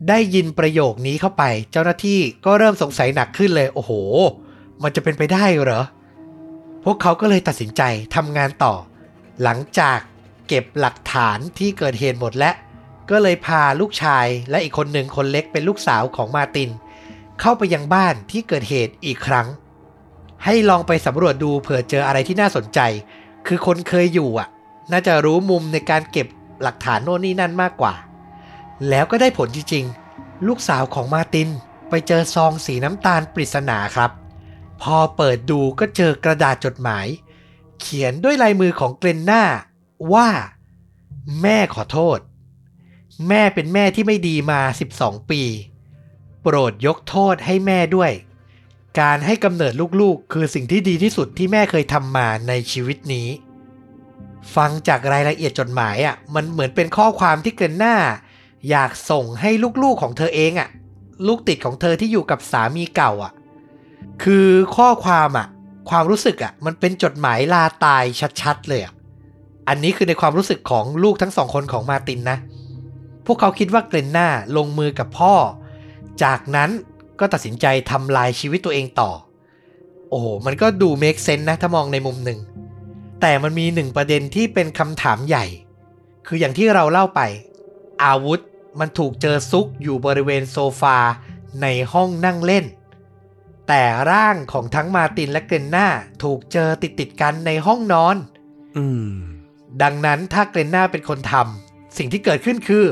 [0.10, 3.92] ได้ยินประโยคนี้เข้าไป เจ้าหน้าที่ก็เริ่มสงสัยหนักขึ้นเลย โอ้โห
[4.84, 5.84] มันจะเป็นไปได้เหรอ
[6.84, 7.82] พวกเขาก็เลยตัดสินใจ
[8.16, 8.74] ทำงานต่อ
[9.44, 10.00] หลังจาก
[10.48, 12.56] เก็บหลักฐานที่เกิดเหตุหมดแล้ว
[13.10, 16.70] ก็เลยพาลูกชายและอีกคนหนึ่งคนเล็กเป็นลูกสาวของมาร์ติน
[17.42, 19.48] เข้าไปยังบ้านที่เกิดเหตุอีกครั้ง
[20.46, 22.80] ให้ลองไปสำรวจดูเผื่อเจออะไรที่น่าสนใจ
[23.48, 24.48] คือคนเคยอยู่อะ
[24.92, 26.28] น่าจะรู้มุมในการเก็บ
[26.62, 27.94] หลักฐานโน่นนี่นั่นมากกว่า
[28.90, 31.50] แล้วก็ได้ผลจริงๆ ลูกสาวของมาติน
[31.90, 34.12] ไปเจอซองสีน้ำตาลปริศนาครับ
[34.82, 37.08] พอเปิดดูก็เจอกระดาษจดหมาย
[37.80, 39.44] เขียนด้วยลายมือของเกรนนา
[40.14, 40.30] ว่า
[41.42, 42.20] แม่ขอโทษ
[43.28, 44.62] แม่เป็นแม่ที่ไม่ดีมา
[44.96, 45.42] 12 ปี
[46.42, 48.12] โปรดยกโทษให้แม่ด้วย
[49.00, 53.28] การให้กำเนิดลูกๆ คือสิ่งที่ดีที่สุดที่แม่เคยทำมาในชีวิตนี้
[54.56, 57.96] ฟังจากรายละเอียดจดหมายอะมันเหมือนเป็นข้อความที่เกรนนา
[58.70, 59.52] อยากส่งให้
[59.84, 60.70] ลูกๆของเธอเองอะ
[61.28, 63.34] ลูกติดของเธอที่อยู่กับสามีเก่าอะ
[64.24, 65.48] คือข้อความอะ
[65.90, 68.04] ความรู้สึกอะ มันเป็นจดหมายลาตาย
[68.42, 68.94] ชัดๆเลยอะ
[69.68, 72.38] อันนี้คือในความรู้สึกของลูกทั้งสองคนของมาตินนะ
[73.26, 75.34] พวกเขาคิดว่าเกรนนาลงมือกับพ่อ
[76.24, 76.70] จากนั้น
[77.20, 79.12] ก็ตัดสินใจทำลายชีวิตตัวเองต่อ
[80.10, 82.40] โอ้โห มันก็ดูเมคเซน s ์นะ ถ้ามองในมุมหนึ่ง
[83.22, 85.46] แต่มันมีหนึ่งประเด็นที่เป็นคำถามใหญ่
[86.28, 87.22] คืออย่างที่เราเล่าไป
[88.04, 88.40] อาวุธ
[88.80, 90.98] มันถูกเจอซุกอยู่บริเวณโซฟา
[91.62, 92.66] ในห้องนั่งเล่น
[93.68, 95.88] แต่ร่างของทั้งมาร์ตินและเกรนนา
[96.24, 98.16] ถูกเจอติดติดๆกันในห้องนอน
[98.78, 99.10] อืม
[99.82, 102.86] ดังนั้นถ้าเกรนนาเป็นคนทำสิ่งที่เกิดขึ้นคือ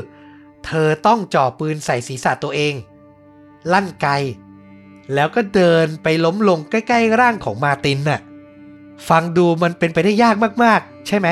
[0.66, 2.74] เธอต้องจ่อปืนใส่ศีรษะตัวเอง
[3.72, 4.08] ลั่นไก
[5.14, 8.20] แล้วก็เดินไปล้มลงใกล้ ๆ ร่างของมาร์ตินน่ะ
[9.08, 11.28] ฟังดูมันเป็นไปได้ยากมากๆ ใช่ไหม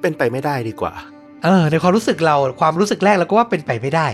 [0.00, 0.92] เป็นไปไม่ได้ดีกว่า
[1.44, 4.08] เออ ในความรู้สึกเราความรู้สึกแรกเราก็ว่าเป็นไปไม่ได้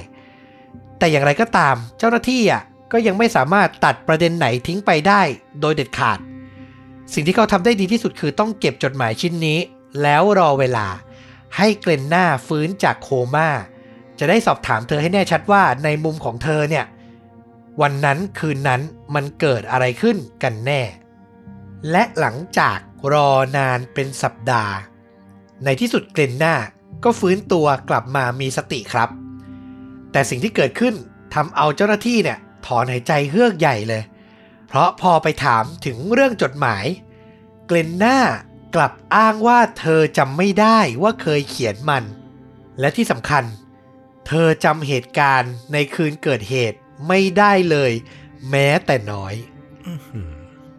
[0.99, 5.21] แต่อย่างไรก็ตาม เจ้าหน้าที่อะก็ยังไม่สามารถตัดประเด็นไหนทิ้งไปได้
[5.61, 6.19] โดยเด็ดขาด
[7.15, 9.59] สิ่งที่เขาทำได้ดีที่สุดคือต้องเก็บจดหมายชิ้นนี้
[10.03, 10.87] แล้วรอเวลา
[11.57, 13.49] ให้เกรนหน้าฟื้นจากโคมา่า
[14.19, 16.85] จะได้สอบถามเธอให้แน่ชัดว่าในมุมของเธอเนี่ย
[17.83, 18.81] วันนั้นคืนนั้น
[19.15, 20.83] มันเกิดอะไรขึ้นกันแน่
[21.91, 22.79] และหลังจาก
[23.13, 24.75] รอนานเป็นสัปดาห์
[25.65, 26.55] ในที่สุดเกรนหน้า
[27.05, 29.11] ก็ฟื้นตัวกลับมามีสติครับ
[30.13, 30.95] แต่สิ่งที่เกิดขึ้น
[31.35, 34.03] ทำเอาเจ้าหน้าที่เนี่ยถอนหายใจเฮือกใหญ่เลย
[34.69, 36.85] เพราะพอไปถามถึงเรื่องจดหมาย
[37.67, 38.19] เกรนหน้า
[38.75, 42.05] กลับอ้างว่าเธอจำไม่ได้ว่าเคยเขียนมัน
[42.81, 43.45] และที่สำคัญ
[44.27, 47.93] เธอจำเหตุการณ์ในคืนเกิดเหตุไม่ได้เลย
[48.51, 49.35] แม้แต่น้อย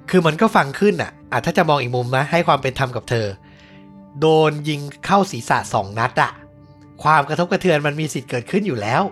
[0.10, 3.28] คือมันก็ฟังขึ้นอะอะถ้าจะมองอีกมุมนะ ให้ความเป็นธรรมกับเธอ
[4.22, 6.32] โดนยิงเข้าศีรษะสองนัดอะ
[7.04, 9.04] ความกระทบกระเทือนมันมีสิทธิ์เกิดขึ้นอยู่แล้ว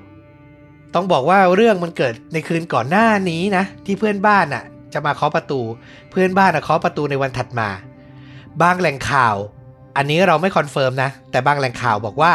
[0.93, 5.62] ต้องบอกว่าเรื่องมันเกิดในคืนก่อนหน้านี้นะ ที่เพื่อนบ้านอะจะมาเคาะประตู
[6.12, 7.69] เพื่อนบ้านอะเคาะประตูในวันถัดมา
[8.62, 9.36] บางแหล่งข่าว
[9.97, 12.34] อันนี้เราไม่ confirm นะ แต่บางแหล่งข่าวบอกว่า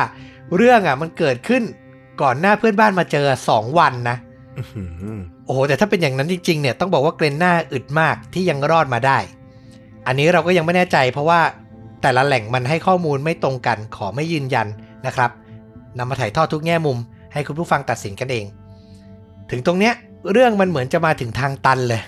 [0.56, 1.62] เรื่องอะมันเกิดขึ้น
[2.22, 4.16] ก่อนหน้าเพื่อนบ้านมาเจอสองวันนะ
[5.50, 9.18] โอ้โห แต่ถ้าเป็นอย่างนั้นจริงๆเนี่ยต้องบอกว่าเกรนน่าอึดมากที่ยังรอดมาได้
[10.06, 11.40] อันนี้เราก็ยังไม่แน่ใจ เพราะว่า
[12.02, 14.66] แต่ละแหล่งมันให้ข้อมูลไม่ตรงกันขอไม่ยืนยัน
[15.06, 15.30] นะครับ
[15.98, 16.98] นำมาถ่ายทอดทุกแง่มุม
[17.32, 18.46] ให้คุณผู้ฟังตัดสินกันเอง
[19.50, 19.94] ถึงตรงเนี้ย
[20.32, 22.02] เรื่องมันเหมือนจะมาถึงทางตันเลย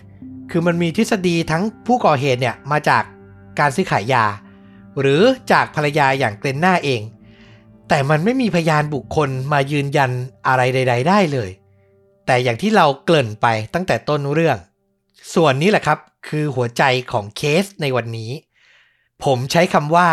[0.51, 3.03] คือมันมีทฤษฎีทั้งผู้ก่อเหตุเนี่ยมาจาก
[3.59, 4.25] การซื้อขายยา
[5.01, 7.03] หรือจากภรรยาอย่างเกรนหน้าเอง
[7.89, 10.11] แต่มันไม่มีพยานบุคคลมายืนยัน
[10.47, 11.51] อะไรใด ๆ ได้เลย
[12.33, 14.59] แต่อย่างที่เราเกริ่นไปตั้งแต่ต้นเรื่อง
[15.35, 18.31] ส่วนนี้แหละครับคือหัวใจของเคสในวันนี้
[19.25, 20.09] ผมใช้คำว่า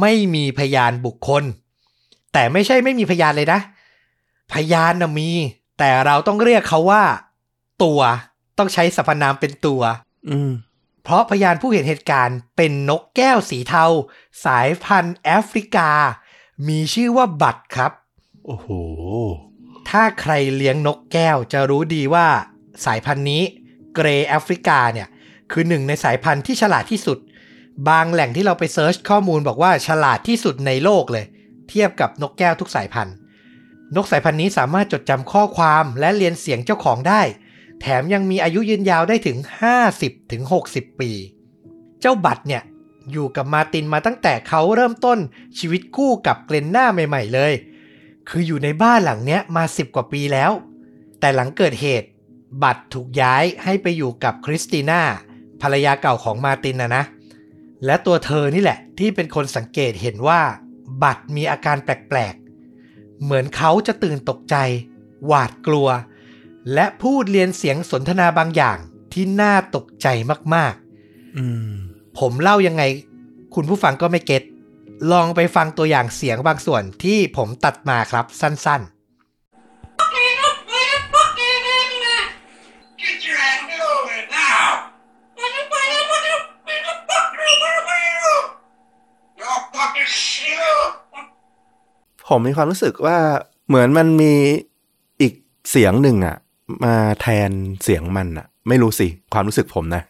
[0.00, 1.42] ไม่มีพยานบุคคล
[2.32, 3.60] แต่ไม่ใช่ไม่มีพยานเลยนะ
[4.52, 5.30] พยานนะมี
[5.78, 7.02] แต่เราต้องเรียกเขาว่า
[7.82, 8.00] ตัว
[8.58, 9.82] ต้องใช้สรรพนามเป็นตัว
[10.30, 10.50] อืม
[11.02, 13.84] เพราะพยานผู้เห็นเหตุการณ์เป็นนกแก้วสีเทา
[14.44, 15.90] สายพันธุ์แอฟริกา
[16.68, 17.92] มีชื่อว่าบัตรครับ
[18.46, 18.68] โอ้โห
[19.88, 22.28] ถ้าใครเลี้ยงนกแก้วจะรู้ดีว่า
[22.84, 23.42] สายพันธุ์นี้
[23.94, 25.08] เกรย์แอฟริกาเนี่ย
[25.52, 27.18] คือหนึ่งในสายพันธุ์ที่ฉลาดที่สุด
[27.88, 31.24] บางแหล่งที่เราไป search ข้อมูลบอกว่าฉลาดที่สุดในโลกเลย
[31.68, 33.14] เทียบกับนกแก้วทุกสายพันธุ์
[33.96, 37.22] นกสายพันธุ์นี้สามารถจดจำข้อความและเลียนเสียงเจ้าของได้
[37.80, 39.38] แถมยังมีอายุยืนยาวได้ถึง
[39.84, 40.42] 50ถึง
[41.00, 41.10] ปี
[42.00, 42.62] เจ้าบัดเนี่ย
[43.12, 45.18] อยู่กับมาร์ตินมาตั้งแต่เขาเริ่มต้น
[45.58, 47.52] ชีวิตคู่กับเกรนน่าใหม่ ๆ เลย
[48.28, 50.52] คืออยู่ในบ้านหลังเนี้ยมา10กว่าปีแล้ว
[51.20, 52.08] แต่หลังเกิดเหตุ
[52.62, 55.00] บัดถูกย้ายให้ไปอยู่กับคริสติน่า
[55.62, 57.04] ภรรยาเก่าของมาร์ตินนะนะ
[57.84, 60.40] และตัวเธอนี่แหละ ที่เป็นคนสังเกตเห็นว่า
[61.02, 64.56] บัตรมีอาการแปลกๆ เหมือนเขาจะตื่นตกใจ
[65.26, 65.88] หวาดกลัว
[66.74, 68.78] และพูดเรียนเสียงสนทนาบางอย่าง
[69.12, 70.06] ที่น่าตกใจ
[70.54, 71.70] มากๆอืม
[72.18, 72.82] ผมเล่ายังไง
[73.54, 74.42] คุณผู้ฟังก็ไม่เก็ต
[75.12, 78.82] ลองไปฟังตัวอย่างเสียงบางส่วนที่ผมตัดมาครับสั้น
[83.02, 84.68] Get your ass moving now!
[89.42, 90.88] No fucking shit!
[92.28, 93.18] ผมมีความรู้สึกว่า
[93.68, 94.34] เหมือนมันมี
[95.20, 95.32] อีก
[95.70, 96.36] เสียงหนึ่งอะ
[96.84, 97.50] มาแทน
[97.84, 100.02] เสียงมันอะไม่รู้สิ ความรู้สึกผมนะ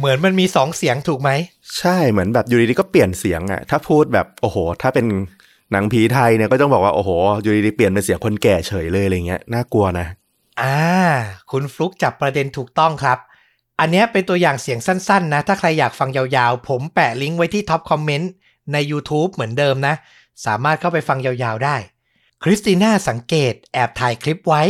[0.00, 1.30] เหมือนมันมีสองเสียงถูกไหม
[1.78, 5.06] ใช่เหมือนแบบอยู่ดีๆก็เปลี่ยนเสียงอะถ้าพูดแบบโอ้โห ถ้าเป็น
[5.72, 7.10] หนังผีไทยเนี่ยก็ต้องบอกว่าโอ้โห
[7.42, 10.06] อยู่ดีๆเปลี่ยนเป็นเสียงคนแก่เฉยเลยอะไรเงี้ยน่ากลัวนะ
[10.60, 10.78] อ่า
[11.50, 13.18] คุณฟลุกจับประเด็นถูกต้องครับ
[13.80, 18.30] อันเนี้ยเป็นตัวอย่างเสียงสั้นๆ นะ ถ้าใครอยากฟังยาวๆ ผมแปะลิงก์ไว้ที่ top comment
[18.72, 19.94] ใน YouTube เหมือนเดิมนะ
[20.46, 21.76] สามารถเข้าไปฟังยาวๆได้
[22.42, 24.62] คริสติน่าสังเกตแอบถ่ายคลิปไว้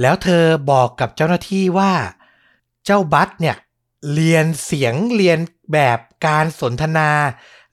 [0.00, 1.92] แล้วเธอบอกกับเจ้าหน้าที่ว่า
[2.84, 3.56] เจ้าบัตเนี่ย
[4.12, 5.38] เลียนเสียงเลียน
[5.72, 7.10] แบบการสนทนา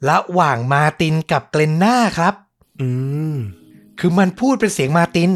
[0.10, 2.34] ระหว่างมาร์ตินกับเกลนน่าครับ
[2.82, 2.88] อื
[3.34, 3.36] ม
[4.00, 5.32] คือมันพูดเป็นเสียงมาร์ติน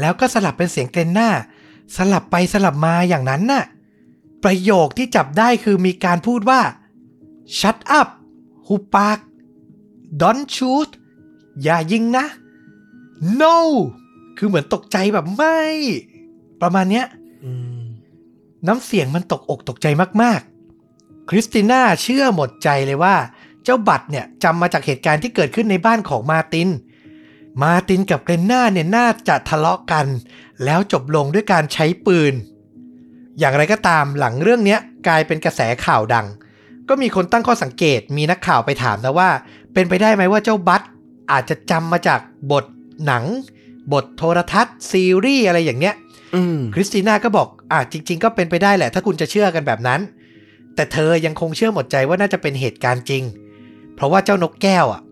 [0.00, 1.30] แล้วก็สลับเป็นเสียงเกรนหน้า
[1.96, 3.64] สลับไปสลับมาอย่างนั้นน่ะ
[4.44, 6.60] ประโยคที่จับได้คือมีการพูดว่า
[7.58, 8.08] shut up
[8.68, 9.18] หุบปาก
[10.20, 10.88] don't shoot
[11.62, 12.26] อย่ายิงนะ
[13.40, 13.56] no
[14.38, 15.58] คือเหมือนตกใจแบบไม่
[16.60, 17.25] ประมาณเนี้ยอืม
[18.66, 19.86] น้ำเสียงมันตกอกตกใจ
[20.22, 23.16] มากๆ คริสติน่าเชื่อหมดใจเลยว่า
[23.64, 26.68] เจ้าบัตรเนี่ยจำมาจากเหตุการณ์ที่เกิดขึ้นในบ้านของมาติน
[27.62, 30.06] มาตินกับเกรนน่าเนี่ยน่าจะทะเลาะกัน
[30.64, 32.34] แล้วจบลงด้วยการใช้ปืน
[33.38, 36.26] อย่างไรก็ตามหลังเรื่องนี้กลายเป็นกระแสข่าวดัง
[36.88, 39.30] ก็มีคนตั้งข้อสังเกตมีนักข่าวไปถามนะว่า
[39.72, 40.82] เป็นไปได้ไหมว่าเจ้าบัต
[41.30, 42.20] อาจจะจำมาจาก
[42.52, 42.64] บท
[43.06, 43.24] หนัง
[43.92, 45.94] บทโทรทัศน์ซีรีส์อะไรอย่างเนี้ย
[46.74, 50.00] คริสติน่าก็บอกอะจริง ๆ ก็เป็นไปได้แหละ ถ้าคุณจะเชื่อกันแบบนั้น
[50.74, 53.22] แต่เธอยังคงเชื่อหมดใจว่าน่าจะเป็นเหตุการณ์จริง
[53.94, 55.02] เพราะว่าเจ้านกแก้วอะ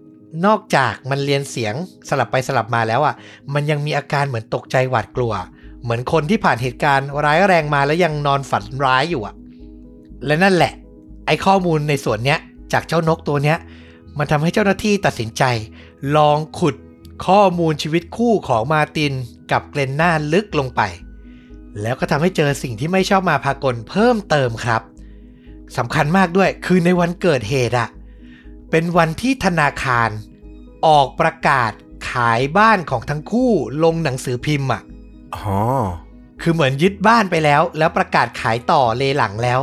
[0.47, 1.75] นอกจากมันเรียนเสียง
[2.09, 3.15] สลับไปสลับมาแล้วอะ
[3.55, 5.33] มันยังมีอาการเหมือนตกใจหวาดกลัว
[5.83, 9.35] เหมือนคนที่ผ่านเหตุการณ์ร้ายแรงมาแล้วยังนอนฝันร้ายอยู่อะ
[10.27, 10.73] และนั่นแหละ
[11.27, 12.39] ไอ้ข้อมูลในส่วนเนี้ย
[12.73, 13.59] จากเจ้านกตัวเนี้ย
[14.19, 15.43] มันทำให้เจ้าหน้าที่ตัดสินใจ
[16.17, 16.75] ลองขุด
[17.27, 19.13] ข้อมูลชีวิตคู่ของมาติน
[19.53, 20.81] กับเกรนน่าลึกลงไป
[21.83, 24.83] แล้วก็ทำให้เจอสิ่งที่ไม่ชอบมาพากลเพิ่มเติมครับ
[25.77, 27.89] สำคัญมากด้วยคือในวันเกิดเหตุอะ
[28.71, 30.09] เป็นวันที่ธนาคาร
[30.87, 31.73] ออกประกาศ
[32.11, 33.51] ขายบ้านของทั้งคู่
[33.85, 34.83] ลงหนังสือพิมพ์อะ
[35.35, 35.57] อ๋อ
[36.43, 39.61] คือเหมือนยึดบ้านไปแล้ว แล้วประกาศขายต่อเลหลังแล้ว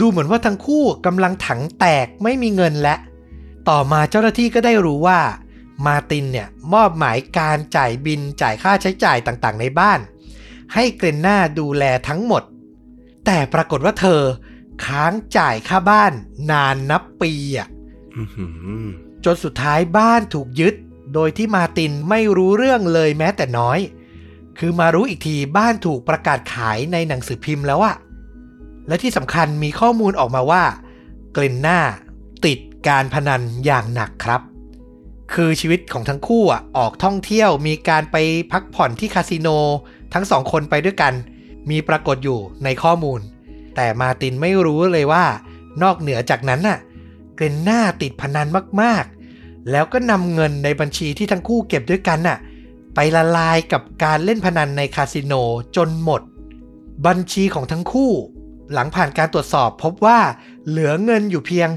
[0.00, 2.94] ดูเหมือนว่าทั้งคู่กำลังถังแตกไม่มีเงินและ
[3.68, 5.20] ต่อมาเจ้าหน้าที่ก็ได้รู้ว่า
[5.86, 10.00] มาร์ตินเนี่ยมอบหมายการจ่ายบินจ่ายค่าใช้จ่ายต่างๆ ในบ้าน
[10.74, 12.42] ให้เกรนน่าดูแลทั้งหมด
[13.26, 14.20] แต่ปรากฏว่าเธอ
[14.84, 16.12] ค้างจ่ายค่าบ้าน
[16.50, 17.68] นานนับปีอะ
[18.16, 18.46] อือหื
[18.82, 18.84] อ
[19.24, 20.74] จนสุดท้ายบ้านถูกยึด
[21.14, 23.78] โดยที่มาร์ตินไม่รู้เรื่องเลยแม้แต่น้อย
[24.58, 27.96] คือมารู้อีกทีบ้านถูกประกาศขายในหนังสือพิมพ์แล้วอะ
[28.88, 30.64] และที่สำคัญมีข้อมูลออกมาว่า
[31.32, 31.78] เกรนน่า
[32.44, 32.58] ติด
[32.88, 34.40] การพนันอย่างหนักครับ
[35.34, 38.16] คือชีวิตของทั้งคู่อะออกท่องเที่ยวมีการไป
[38.52, 39.48] พักผ่อนที่คาสิโน
[40.14, 41.14] ทั้งสองคนไปด้วยกัน
[41.70, 43.20] มีปรากฏอยู่ในข้อมูล
[43.76, 45.24] แต่มาตินไม่รู้เลยว่า
[45.82, 46.78] นอกเหนือจากนั้นน่ะ
[47.34, 48.48] เกรนน่าติดพนัน
[48.82, 52.38] มากๆ แล้วก็นำเงินในบัญชีที่ทั้งคู่เก็บด้วยกันน่ะ
[52.94, 55.34] ไปละลายกับการเล่นพนันในคาสิโน
[55.76, 56.22] จนหมด
[57.06, 58.12] บัญชีของทั้งคู่
[58.72, 60.20] หลังผ่านการตรวจสอบพบว่า
[60.66, 61.68] เหลือเงินอยู่เพียง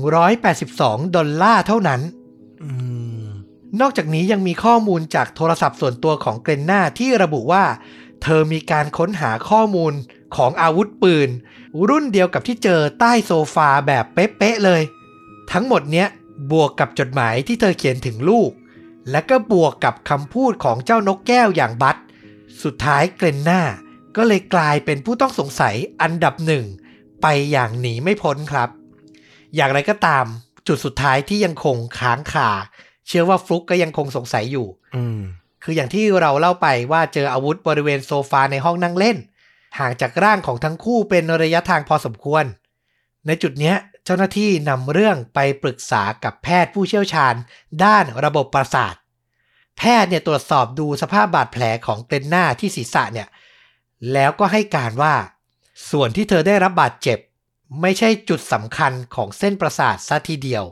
[0.00, 2.00] 182 ดอลลาร์เท่านั้น
[2.62, 2.70] อื
[3.01, 3.01] ม
[3.80, 7.64] นอกจากนี้ยังมีข้อมูลจากโทรศัพท์ส่วนตัวของเกรนน่าที่ระบุว่า
[8.22, 9.92] เธอมีการค้นหาข้อมูล
[10.36, 11.28] ของอาวุธปืน
[11.88, 14.82] รุ่นเดียวกับที่เจอใต้โซฟาแบบเป๊ะๆเลย
[15.52, 16.08] ทั้งหมดเนี้ย
[16.52, 18.50] บวกกับจดหมายที่เธอเขียนถึงลูก
[19.10, 21.96] และก็บวกกับคำพูดของเจ้านกแก้วอย่างบัต
[22.62, 23.62] สุดท้ายเกรนน่า
[24.16, 26.64] ก็เลยกลายเป็นผู้ต้องสงสัยอันดับหนึ่ง
[27.22, 28.68] ไปอย่างหนีไม่พ้นครับ
[29.54, 30.24] อย่างไรก็ตาม
[30.66, 32.50] จุดสุดท้ายที่ยังคงค้างคา
[33.12, 35.20] ชื่อว่าฟลุกก็ยังคงสงสัยอยู่ อืม
[35.62, 39.16] คืออย่างที่เราเล่าไปว่าเจออาวุธบริเวณโซฟาในห้องนั่งเล่น
[39.78, 42.44] ห่างจากร่างของทั้งคู่เป็นระยะทางพอสมควร
[43.26, 47.34] ในจุดเนี้ยเจ้าหน้าที่นำเรื่องไปปรึกษากับแพทย์ผู้เชี่ยวชาญ
[47.84, 48.94] ด้านระบบประสาท
[49.78, 53.28] แพทย์เนี่ยตรวจสอบดูสภาพบาดแผลของเกรนหน้าที่ศีรษะเนี่ย
[54.12, 55.14] แล้วก็ให้การว่า
[55.90, 57.18] ส่วนที่เธอได้รับบาดเจ็บ
[57.80, 60.64] ไม่ใช่จุดสำคัญของเส้นประสาทซะทีเดียว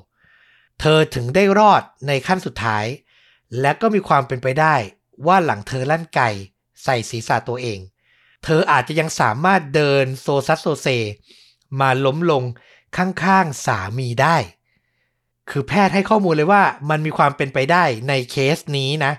[0.81, 2.85] เธอถึงได้รอดในขั้นสุดท้าย
[3.61, 4.75] และก็มีความเป็นไปได้
[5.27, 6.21] ว่าหลังเธอลั่นไก
[6.85, 7.79] ใส่ศีรษะตัวเอง
[8.45, 10.89] เธออาจจะยังสามารถเดินโซซัสโซเซ
[11.81, 12.43] มาล้มลง
[12.97, 14.37] ข้างๆสามีได้
[15.51, 19.13] คือแพทย์ให้ข้อมูลเลยว่ามันมีความเป็นไปได้ในเคสนี้นะ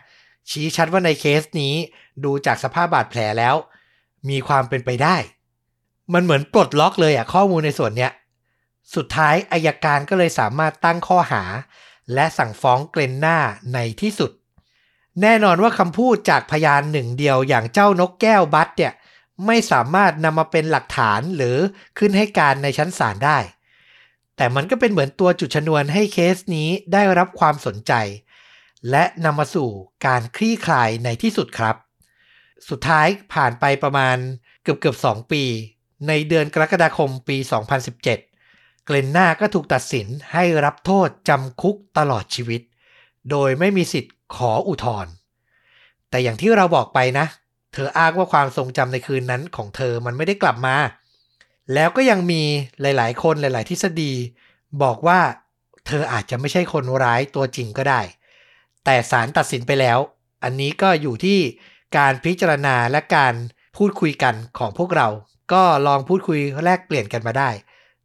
[0.49, 1.73] ชี้ชัดว่าในเคสนี้
[2.23, 3.55] ดูจากสภาพบาดแผลแล้ว
[4.29, 5.15] มีความเป็นไปได้
[6.13, 8.11] มันเหมือนปลดล็อกเลยอะข้อมูลในส่วนเนี้ย
[8.95, 11.43] สุดท้ายอายการก็เลยสามารถตั้งข้อหา
[12.13, 13.37] และสั่งฟ้องเกรนนา
[13.73, 14.31] ในที่สุด
[15.21, 18.93] แน่นอนว่าคำพูดจากพยานหนึ่งเดียวอย่างเจ้านกแก้วบัตเนี่ย
[19.45, 21.57] ไม่สามารถนำมาเป็นหลักฐานหรือ
[21.97, 23.39] ขึ้นให้การในชั้นศาลได้
[24.35, 27.93] แต่มันก็เป็นเหมือนตัวจุดชนวนให้เคสนี้ได้รับความสนใจ
[28.89, 29.69] และนำมาสู่
[30.05, 31.75] การคลี่คลายในที่สุดครับ
[32.69, 34.17] สุดท้ายผ่านไปประมาณ
[34.63, 35.43] เกือบเกือบ2ปี
[36.07, 38.30] ในเดือนกรกฎาคมปี 2017
[38.91, 42.61] เกรนนาก็ถูกตัดสินให้รับโทษจำคุกตลอดชีวิต
[43.31, 45.11] โดยไม่มีสิทธิ์ขออุทธรณ์
[46.09, 47.25] แต่อย่างที่เราบอกไปนะ
[47.73, 50.75] เธออ้างว่าความทรงจำในคืนนั้นของเธอมันไม่ได้กลับมา
[51.73, 52.41] แล้วก็ยังมี
[52.81, 54.13] หลาย ๆ คนหลาย ๆ ทฤษฎี
[54.83, 55.19] บอกว่า
[55.87, 58.01] เธออาจจะไม่ใช่คนร้ายตัวจริงก็ได้
[58.85, 59.99] แต่ศาลตัดสินไปแล้ว
[60.43, 61.39] อันนี้ก็อยู่ที่
[61.97, 63.33] การพิจารณาและการ
[63.77, 65.07] พูดคุยกันของพวกเรา
[65.53, 67.51] ก็ลองพูดคุยแลกเปลี่ยนกันมาได้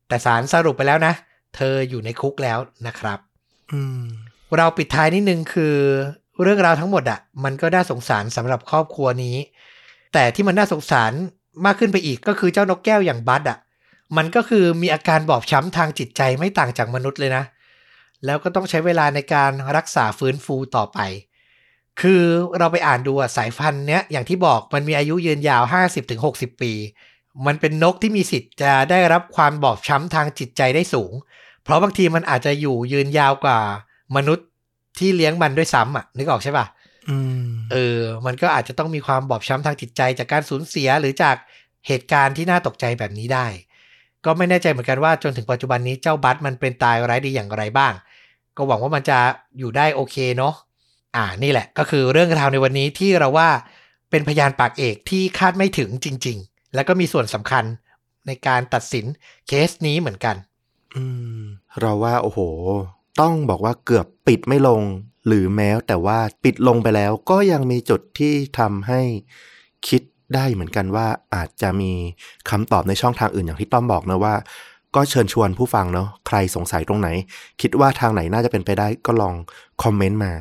[0.09, 1.15] แต่สารสรุปไปแล้วนะ
[1.57, 3.19] เธออยู่ในคุกแล้วนะครับ
[3.73, 4.05] อืม
[4.57, 5.77] เราปิดท้ายนิดนึงคือ
[6.43, 9.37] เรื่องราวทั้งหมดอะ่ะมันก็น่าสงสารสำหรับครอบครัวนี้
[10.13, 11.13] แต่ที่มันน่าสงสาร
[11.65, 13.59] มากขึ้นไปอีกก็คือเจ้านกแก้วอย่างบัตอะ่ะ
[14.17, 17.45] มันก็คือมีอาการบอบช้ำทางจิตใจไม่ต่างจากมนุษย์เลยนะ
[18.25, 20.99] แล้วก็ต้องใช้เวลาในการรักษาฟื้นฟูต่อไป
[22.01, 22.23] คือ
[22.59, 25.63] เราไปอ่านดูอะสายพันธุ์เนี้ยอย่างที่บอกมันมีอายุยืนยาว
[26.13, 26.73] 50-60 ปี
[27.47, 31.13] มันเป็นนกที่มีสิทธิ์จะได้รับความบอบช้ำทางจิตใจได้สูง
[31.65, 33.59] เพราะบางทีมันอาจจะอยู่ยืนยาวกว่า
[34.17, 34.47] มนุษย์
[34.99, 36.67] ที่เลี้ยงมันด้วยซ้ำอะนึกออกใช่ปะ
[37.09, 41.37] อืมเออ มันก็อาจจะต้องมีความบอบช้ำทางจิตใจจากการสูญเสียหรือจาก
[41.87, 43.47] เหตุการณ์ที่น่าตกใจแบบนี้ได้
[44.25, 47.93] ก็ไม่แน่ใจเหมือนกันว่าจนถึงปัจจุบันนี้เจ้าบัตมันเป็นตายร้ายดีอย่างไรบ้าง
[48.57, 49.19] ก็หวังว่ามันจะ
[49.59, 50.55] อยู่ได้โอเคเนาะ
[51.17, 53.49] อ่านี่แหละ ก็คือเรื่องราวในวันนี้ที่เราว่า
[54.11, 57.65] เป็นพยานปากเอกที่คาดไม่ถึงจริง ๆ แล้วก็มีส่วนสำคัญ
[58.27, 59.07] ในการตัดสิน
[59.47, 60.37] เคสนี้เหมือนกัน
[60.95, 61.03] อื
[61.39, 61.43] ม
[61.81, 62.41] เราว่าโอ้โห
[63.21, 64.83] ต้องบอกว่าเกือบปิดไม่ลง
[65.27, 69.01] หรือแม้แต่ว่าปิดลงไปแล้วก็ยังมีจุดที่ทำให้
[69.89, 70.03] คิด
[70.35, 71.93] ได้เหมือนกันว่าอาจจะมี
[72.51, 74.35] คำตอบในช่องทางอื่นอย่างที่ต้อมบอกนะว่า
[74.95, 77.09] ก็เชิญชวนผู้ฟังเนาะใครสงสัยตรงไหน
[77.61, 79.35] คิดว่าทางไหนน่าจะเป็นไปได้ก็ลอง
[79.83, 80.33] คอมเมนต์มา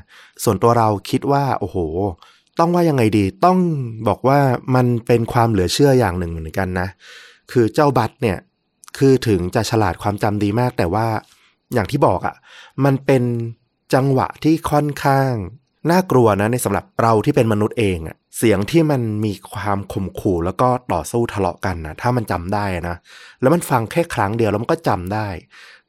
[0.43, 1.77] ส่วนตัวเราคิดว่า โอ้โห
[2.59, 3.59] ต้องว่ายังไงดี ต้อง
[4.07, 4.39] บอกว่า
[4.75, 6.87] มันเป็นความเหลือเชื่ออย่างหนึ่งเหมือนกันนะ
[7.51, 8.37] คือเจ้าบัตเนี่ย
[8.97, 11.07] คือถึงจะฉลาดความจำดีมาก แต่ว่า
[11.73, 12.35] อย่างที่บอกอะ่ะ
[12.85, 13.23] มันเป็น
[13.93, 15.31] จังหวะที่ค่อนข้าง
[15.91, 22.95] น่ากลัวนะในสำหรับเราที่เป็นมนุษย์เองอะเสียงที่มันมีความข่มขู่แล้วก็ต่อสู้ทะเลาะกันนะถ้ามันจำได้นะ
[23.41, 25.27] แล้วมันฟังแค่ครั้งเดียวแล้วมันก็จำได้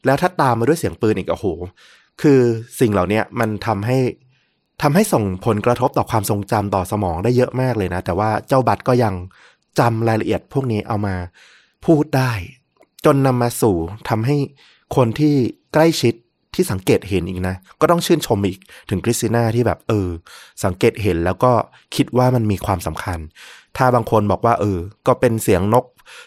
[0.05, 1.47] แล้วถ้าตามมาด้วยเสียงปืนอีกโอ้โห
[2.23, 2.41] คือ
[2.81, 3.99] สิ่งเหล่านี้มันทำให้
[4.83, 9.15] ทำให้ส่งผลกระทบต่อความทรงจำต่อสมองได้เยอะมากเลยนะ แต่ว่าเจ้าบัตรก็ยัง
[9.79, 11.15] จำรายละเอียดพวกนี้เอามา
[11.85, 12.33] พูดได้
[13.05, 13.77] จนนำมาสู่
[14.09, 14.37] ทำให้
[14.97, 15.35] คนที่
[15.75, 16.15] ใกล้ชิด
[16.55, 18.59] ที่สังเกตเห็นอีกนะ ก็ต้องชื่นชมอีก
[18.91, 20.09] ถึงคริสติน่าที่แบบเออ
[20.65, 21.53] สังเกตเห็นแล้วก็
[21.97, 23.19] คิดว่ามันมีความสำคัญ
[23.77, 25.85] ถ้าบางคนบอกว่า เออ ก็เป็นเสียงนก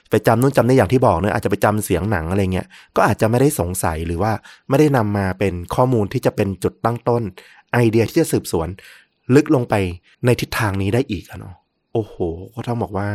[0.10, 4.32] ไปจำนู่นจำนี่อย่างที่บอกเนอะอาจจะไปจำเสียงหนังอะไรเงี้ยก็อาจจะไม่ได้สงสัยหรือว่า
[4.70, 7.24] ไม่ได้นำมาเป็นข้อมูลที่จะเป็นจุดตั้งต้น
[7.74, 8.68] ไอเดียที่จะสืบสวน
[9.36, 9.76] ลึกลงไป
[10.26, 11.56] ในทิศทางนี้ได้อีกอะเนาะ
[11.94, 12.16] โอ้โห
[12.56, 13.10] ก็ต้องบอกว่า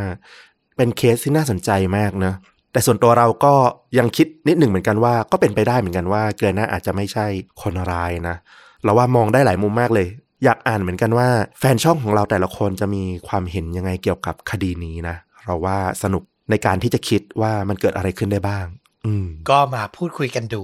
[0.77, 2.33] เป็นเคสที่น่าสนใจมากนะ
[2.71, 3.53] แต่ส่วนตัวเราก็
[3.97, 7.25] ยังคิดนิดหนึ่งเหมือนกันว่า ก็เป็นไปได้เหมือนกันว่า เกรน่าอาจจะไม่ใช่
[7.61, 8.35] คนร้ายนะ
[8.83, 10.07] เราว่ามองได้หลายมุมมากเลย
[10.43, 11.27] อยากอ่านเหมือนกันว่า
[11.59, 15.15] แฟนช่องของเราแต่ละคนจะมีความเห็นยังไงเกี่ยวกับคดีนี้นะ
[15.45, 18.65] เราว่าสนุกในการที่จะคิดว่ามันเกิดอะไรขึ้นได้บ้าง
[19.05, 20.63] อืมก็มาพูดคุยกันดู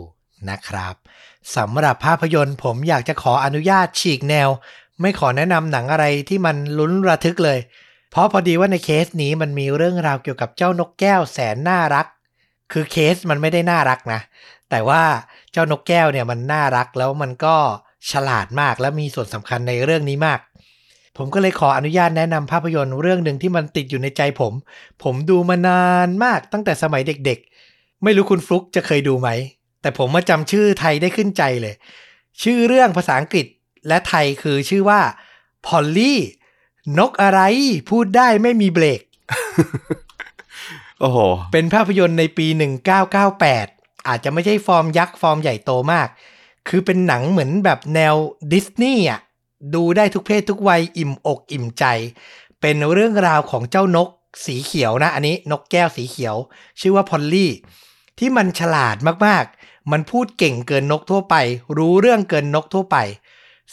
[0.50, 0.96] นะครับ
[1.58, 4.50] สำหรับภาพยนตร์ ผมอยากจะขออนุญาตฉีกแนว
[5.02, 7.60] ไม่ขอแนะนำหนังอะไรที่มันลุ้นระทึกเลย
[8.12, 12.08] เพราะพอดีว่าในเคสนี้มันมีเรื่องราวเกี่ยวกับเจ้านกแก้วแสนน่ารัก
[12.72, 14.20] คือเคสมันไม่ได้น่ารักนะ
[14.70, 15.04] แต่ว่า
[15.52, 17.56] เจ้านกแก้วเนี่ยมันน่ารักแล้วมันก็
[18.12, 20.40] ฉลาดมากและมีส่วนสำคัญในเรื่องนี้มาก
[21.18, 24.54] ผมก็เลยขออนุญาตแนะนำภาพยนตร์เรื่องหนึ่งที่มันติดอยู่ในใจผม
[25.04, 29.30] ผมดูมานานมากตั้งแต่สมัยเด็กๆ ไม่รู้คุณฟลุกจะเคยดูไหม
[29.82, 31.76] แต่ผมมาจำชื่อไทยได้ขึ้นใจเลย
[32.44, 33.46] ชื่อเรื่องภาษาอังกฤษ
[33.88, 35.02] และไทยคือชื่อว่า
[35.66, 36.20] พอลลี่
[36.98, 37.42] นกอะไร
[37.90, 39.02] พูดได้ไม่มีเบรก
[41.00, 41.18] โอ้โห
[41.52, 42.48] เป็นภาพยนตร์ในปี
[43.28, 46.08] 1998 อาจจะไม่ใช่ฟอร์มยักษ์ ฟอร์มใหญ่โตมาก
[46.68, 48.16] คือเป็นหนังเหมือนแบบแนว
[48.52, 49.22] ดิสนีย์อะ
[49.76, 51.86] ดูได้ทุกเพศทุกวัยอิ่มอกอิ่มใจ
[52.62, 54.10] เป็นเรื่องราวของเจ้านก
[54.46, 56.36] สีเขียวนะ อันนี้นกแก้วสีเขียว
[56.80, 57.52] ชื่อว่าพอลลี่
[58.20, 59.61] ที่มันฉลาดมากๆ
[59.92, 61.36] มันพูดเก่งเกินนกทั่วไป
[61.78, 62.98] รู้เรื่องเกินนกทั่วไป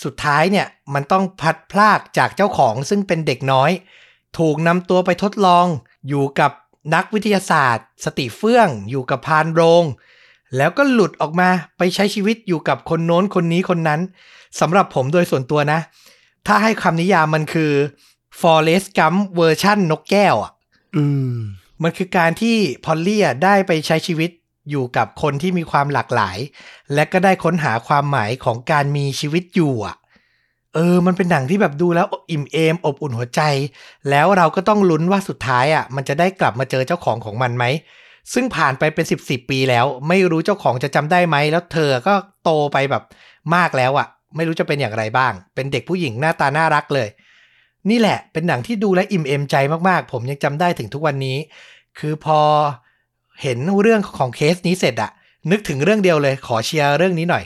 [0.03, 3.71] สุดท้ายเนี่ยมันต้องพลัดพรากจากเจ้าของซึ่งเป็นเด็กน้อย
[4.39, 5.67] ถูกนำตัวไปทดลอง
[6.09, 6.53] อยู่กับ
[6.95, 9.85] นักวิทยาศาสตร์ สติเฟื่อง อยู่กับพานโรง
[10.57, 14.01] แล้วก็หลุดออกมาไปใช้ชีวิตอยู่กับคนโน้นคนนี้คนนั้น
[14.61, 15.81] สำหรับผมโดยส่วนตัวนะ
[16.47, 17.73] ถ้าให้คำนิยามมันคือ
[18.41, 20.51] Forest Gump เวอร์ชั่นนกแก้วอะ
[20.97, 21.35] อืม
[21.83, 24.31] มันคือการที่พอลลี่อะได้ไปใช้ชีวิต
[24.71, 26.39] อยู่กับคนที่มีความหลากหลาย
[26.95, 29.97] และก็ได้ค้นหาความหมายของการมีชีวิตอยู่อะ
[30.75, 33.43] เออ มันเป็นหนังที่แบบดูแล้วอิ่มเอม อบอุ่นหัวใจ
[34.11, 37.65] แล้วเราก็ต้องลุ้นว่าสุดท้ายอะ มันจะได้กลับมาเจอเจ้าของของมันไหม
[38.33, 42.15] ซึ่งผ่านไปเป็นสิบสิบปีแล้ว ไม่รู้เจ้าของจะจำได้ไหม แล้วเธอก็
[42.45, 43.03] โตไปแบบ
[43.55, 47.09] มากแล้วอะ ไม่รู้จะเป็นอย่างไรบ้าง เป็นเด็กผู้หญิงหน้าตาน่ารักเลย
[47.91, 49.57] นี่แหละเป็นหนังที่ดูและอิ่มเอมใจ
[49.89, 51.37] มากๆ ผมยังจำได้ถึงทุกวันนี้
[51.99, 52.41] คือพอ
[53.43, 55.11] เห็นเรื่องของเคสนี้เสร็จอะ
[55.51, 57.45] นึกถึงเรื่องเดียวเลยขอเชียร์เรื่องนี้หน่อย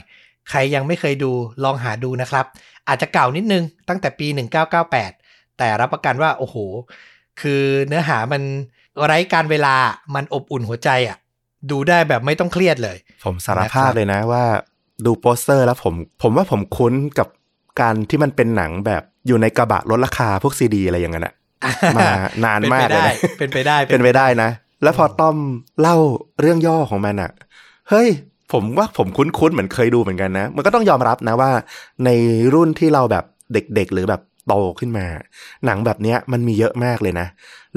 [0.49, 1.31] ใครยังไม่เคยดู
[1.63, 2.45] ลองหาดูนะครับ
[2.87, 4.27] อาจจะเก่านิดนึงตั้งแต่ปี
[4.91, 6.55] 1998 แต่รับประกันว่าโอ้โห
[7.41, 8.41] คือเนื้อหามัน
[9.05, 9.75] ไร้การเวลา
[10.15, 11.17] มันอบอุ่นหัวใจอะ
[11.71, 14.43] ดูได้แบบไม่ต้องเครียดเลย ผมสารภาพนะครับเลยนะว่า
[15.05, 17.27] ดูโปสเตอร์แล้วผมผมว่าผมคุ้นกับ
[17.81, 21.33] การที่มันเป็นหนังแบบอยู่ในกระบะลดราคาพวกซีดีอะไรอย่างนั้นอะ
[21.97, 22.09] มา
[22.45, 24.49] นานเป็นมาไปกเลยได้นะเป็นไปได้เป็นไปได้นะ
[24.83, 25.37] แล้วพอต้อม
[25.81, 25.97] เล่า
[26.41, 27.31] เรื่องย่อของมันอะ
[27.89, 28.09] เฮ้ย
[28.51, 31.51] ผมว่าผมคุ้นๆเหมือนเคยดูเหมือนกันนะ มันก็ต้องยอมรับนะว่า
[32.05, 32.09] ใน
[32.53, 35.05] รุ่นที่เราแบบเด็กๆ หรือแบบโตขึ้นมา
[35.65, 37.27] หนังแบบเนี้ยมันมีเยอะมากเลยนะ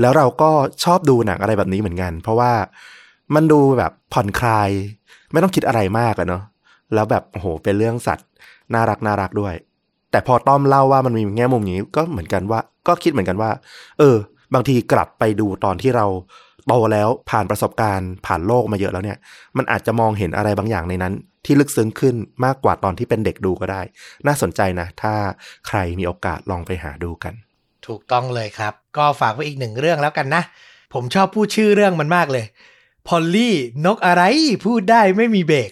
[0.00, 0.50] แล้วเราก็
[0.84, 2.52] ชอบดูหนังอะไรแบบนี้เหมือนกัน เพราะว่า
[3.34, 4.70] มันดูแบบผ่อนคลาย
[5.32, 6.42] ไม่ต้องคิดอะไรมากอะเนาะ
[6.94, 8.28] แล้วแบบโอ้โหเป็นเรื่องสัตว์
[8.74, 9.54] น่ารักน่ารักด้วย
[10.10, 13.50] แต่พอต้อมเล่าว่ามันมีแง่มุมนี้ก็เหมือนกันว่า ก็คิดเหมือนกันว่า
[13.98, 14.16] เออ
[14.54, 16.06] บางทีกลับไปดูตอนที่เรา
[16.68, 19.18] โตแล้วผ่านประสบการณ์ผ่านโลกมาเยอะแล้วเนี่ย
[19.56, 21.14] มันอาจจะมองเห็นอะไรบางอย่างในนั้น
[21.44, 22.14] ที่ลึกซึ้งขึ้น
[22.44, 23.82] มากกว่าตอนที่เป็นเด็กดูก็ได้
[24.26, 25.14] น่าสนใจนะ ถ้า
[25.66, 27.34] ใครมีโอกาสลองไปหาดูกัน
[27.86, 30.42] ถูกต้องเลยครับ ก็ฝากไว้อีกหนึ่งเรื่องแล้วกันนะ
[30.94, 32.46] ผมชอบพูดชื่อเรื่องมันมากเลย
[33.08, 33.56] พอลลี่
[33.86, 34.22] นกอะไร
[34.66, 35.70] พูดได้ไม่มีเบรก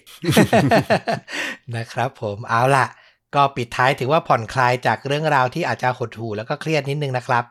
[1.75, 2.87] นะครับผมเอาล่ะ
[3.35, 7.43] ก็ปิดท้ายถือว่าผ่อนคลายจากเรื่องราวที่อาจจะหดหู่แล้วก็เครียดนิดนึงนะครับ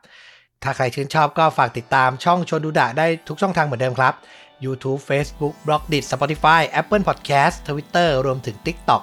[0.64, 4.14] ถ้าใครชื่นชอบก็ฝากติดตามช่องชวนดูดะได้ทุกช่องทางเหมือนเดิมครับ
[4.64, 9.02] YouTube Facebook b l o g d i t Spotify Apple Podcast Twitter รวมถึง TikTok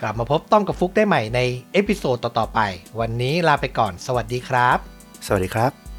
[0.00, 1.40] กลับมาพบต้อมกับฟุกได้ใหม่ใน
[1.72, 2.60] เอพิโซดต่อๆไป
[3.00, 4.78] วันนี้ลาไปก่อน สวัสดีครับ
[5.26, 5.89] สวัสดีครับ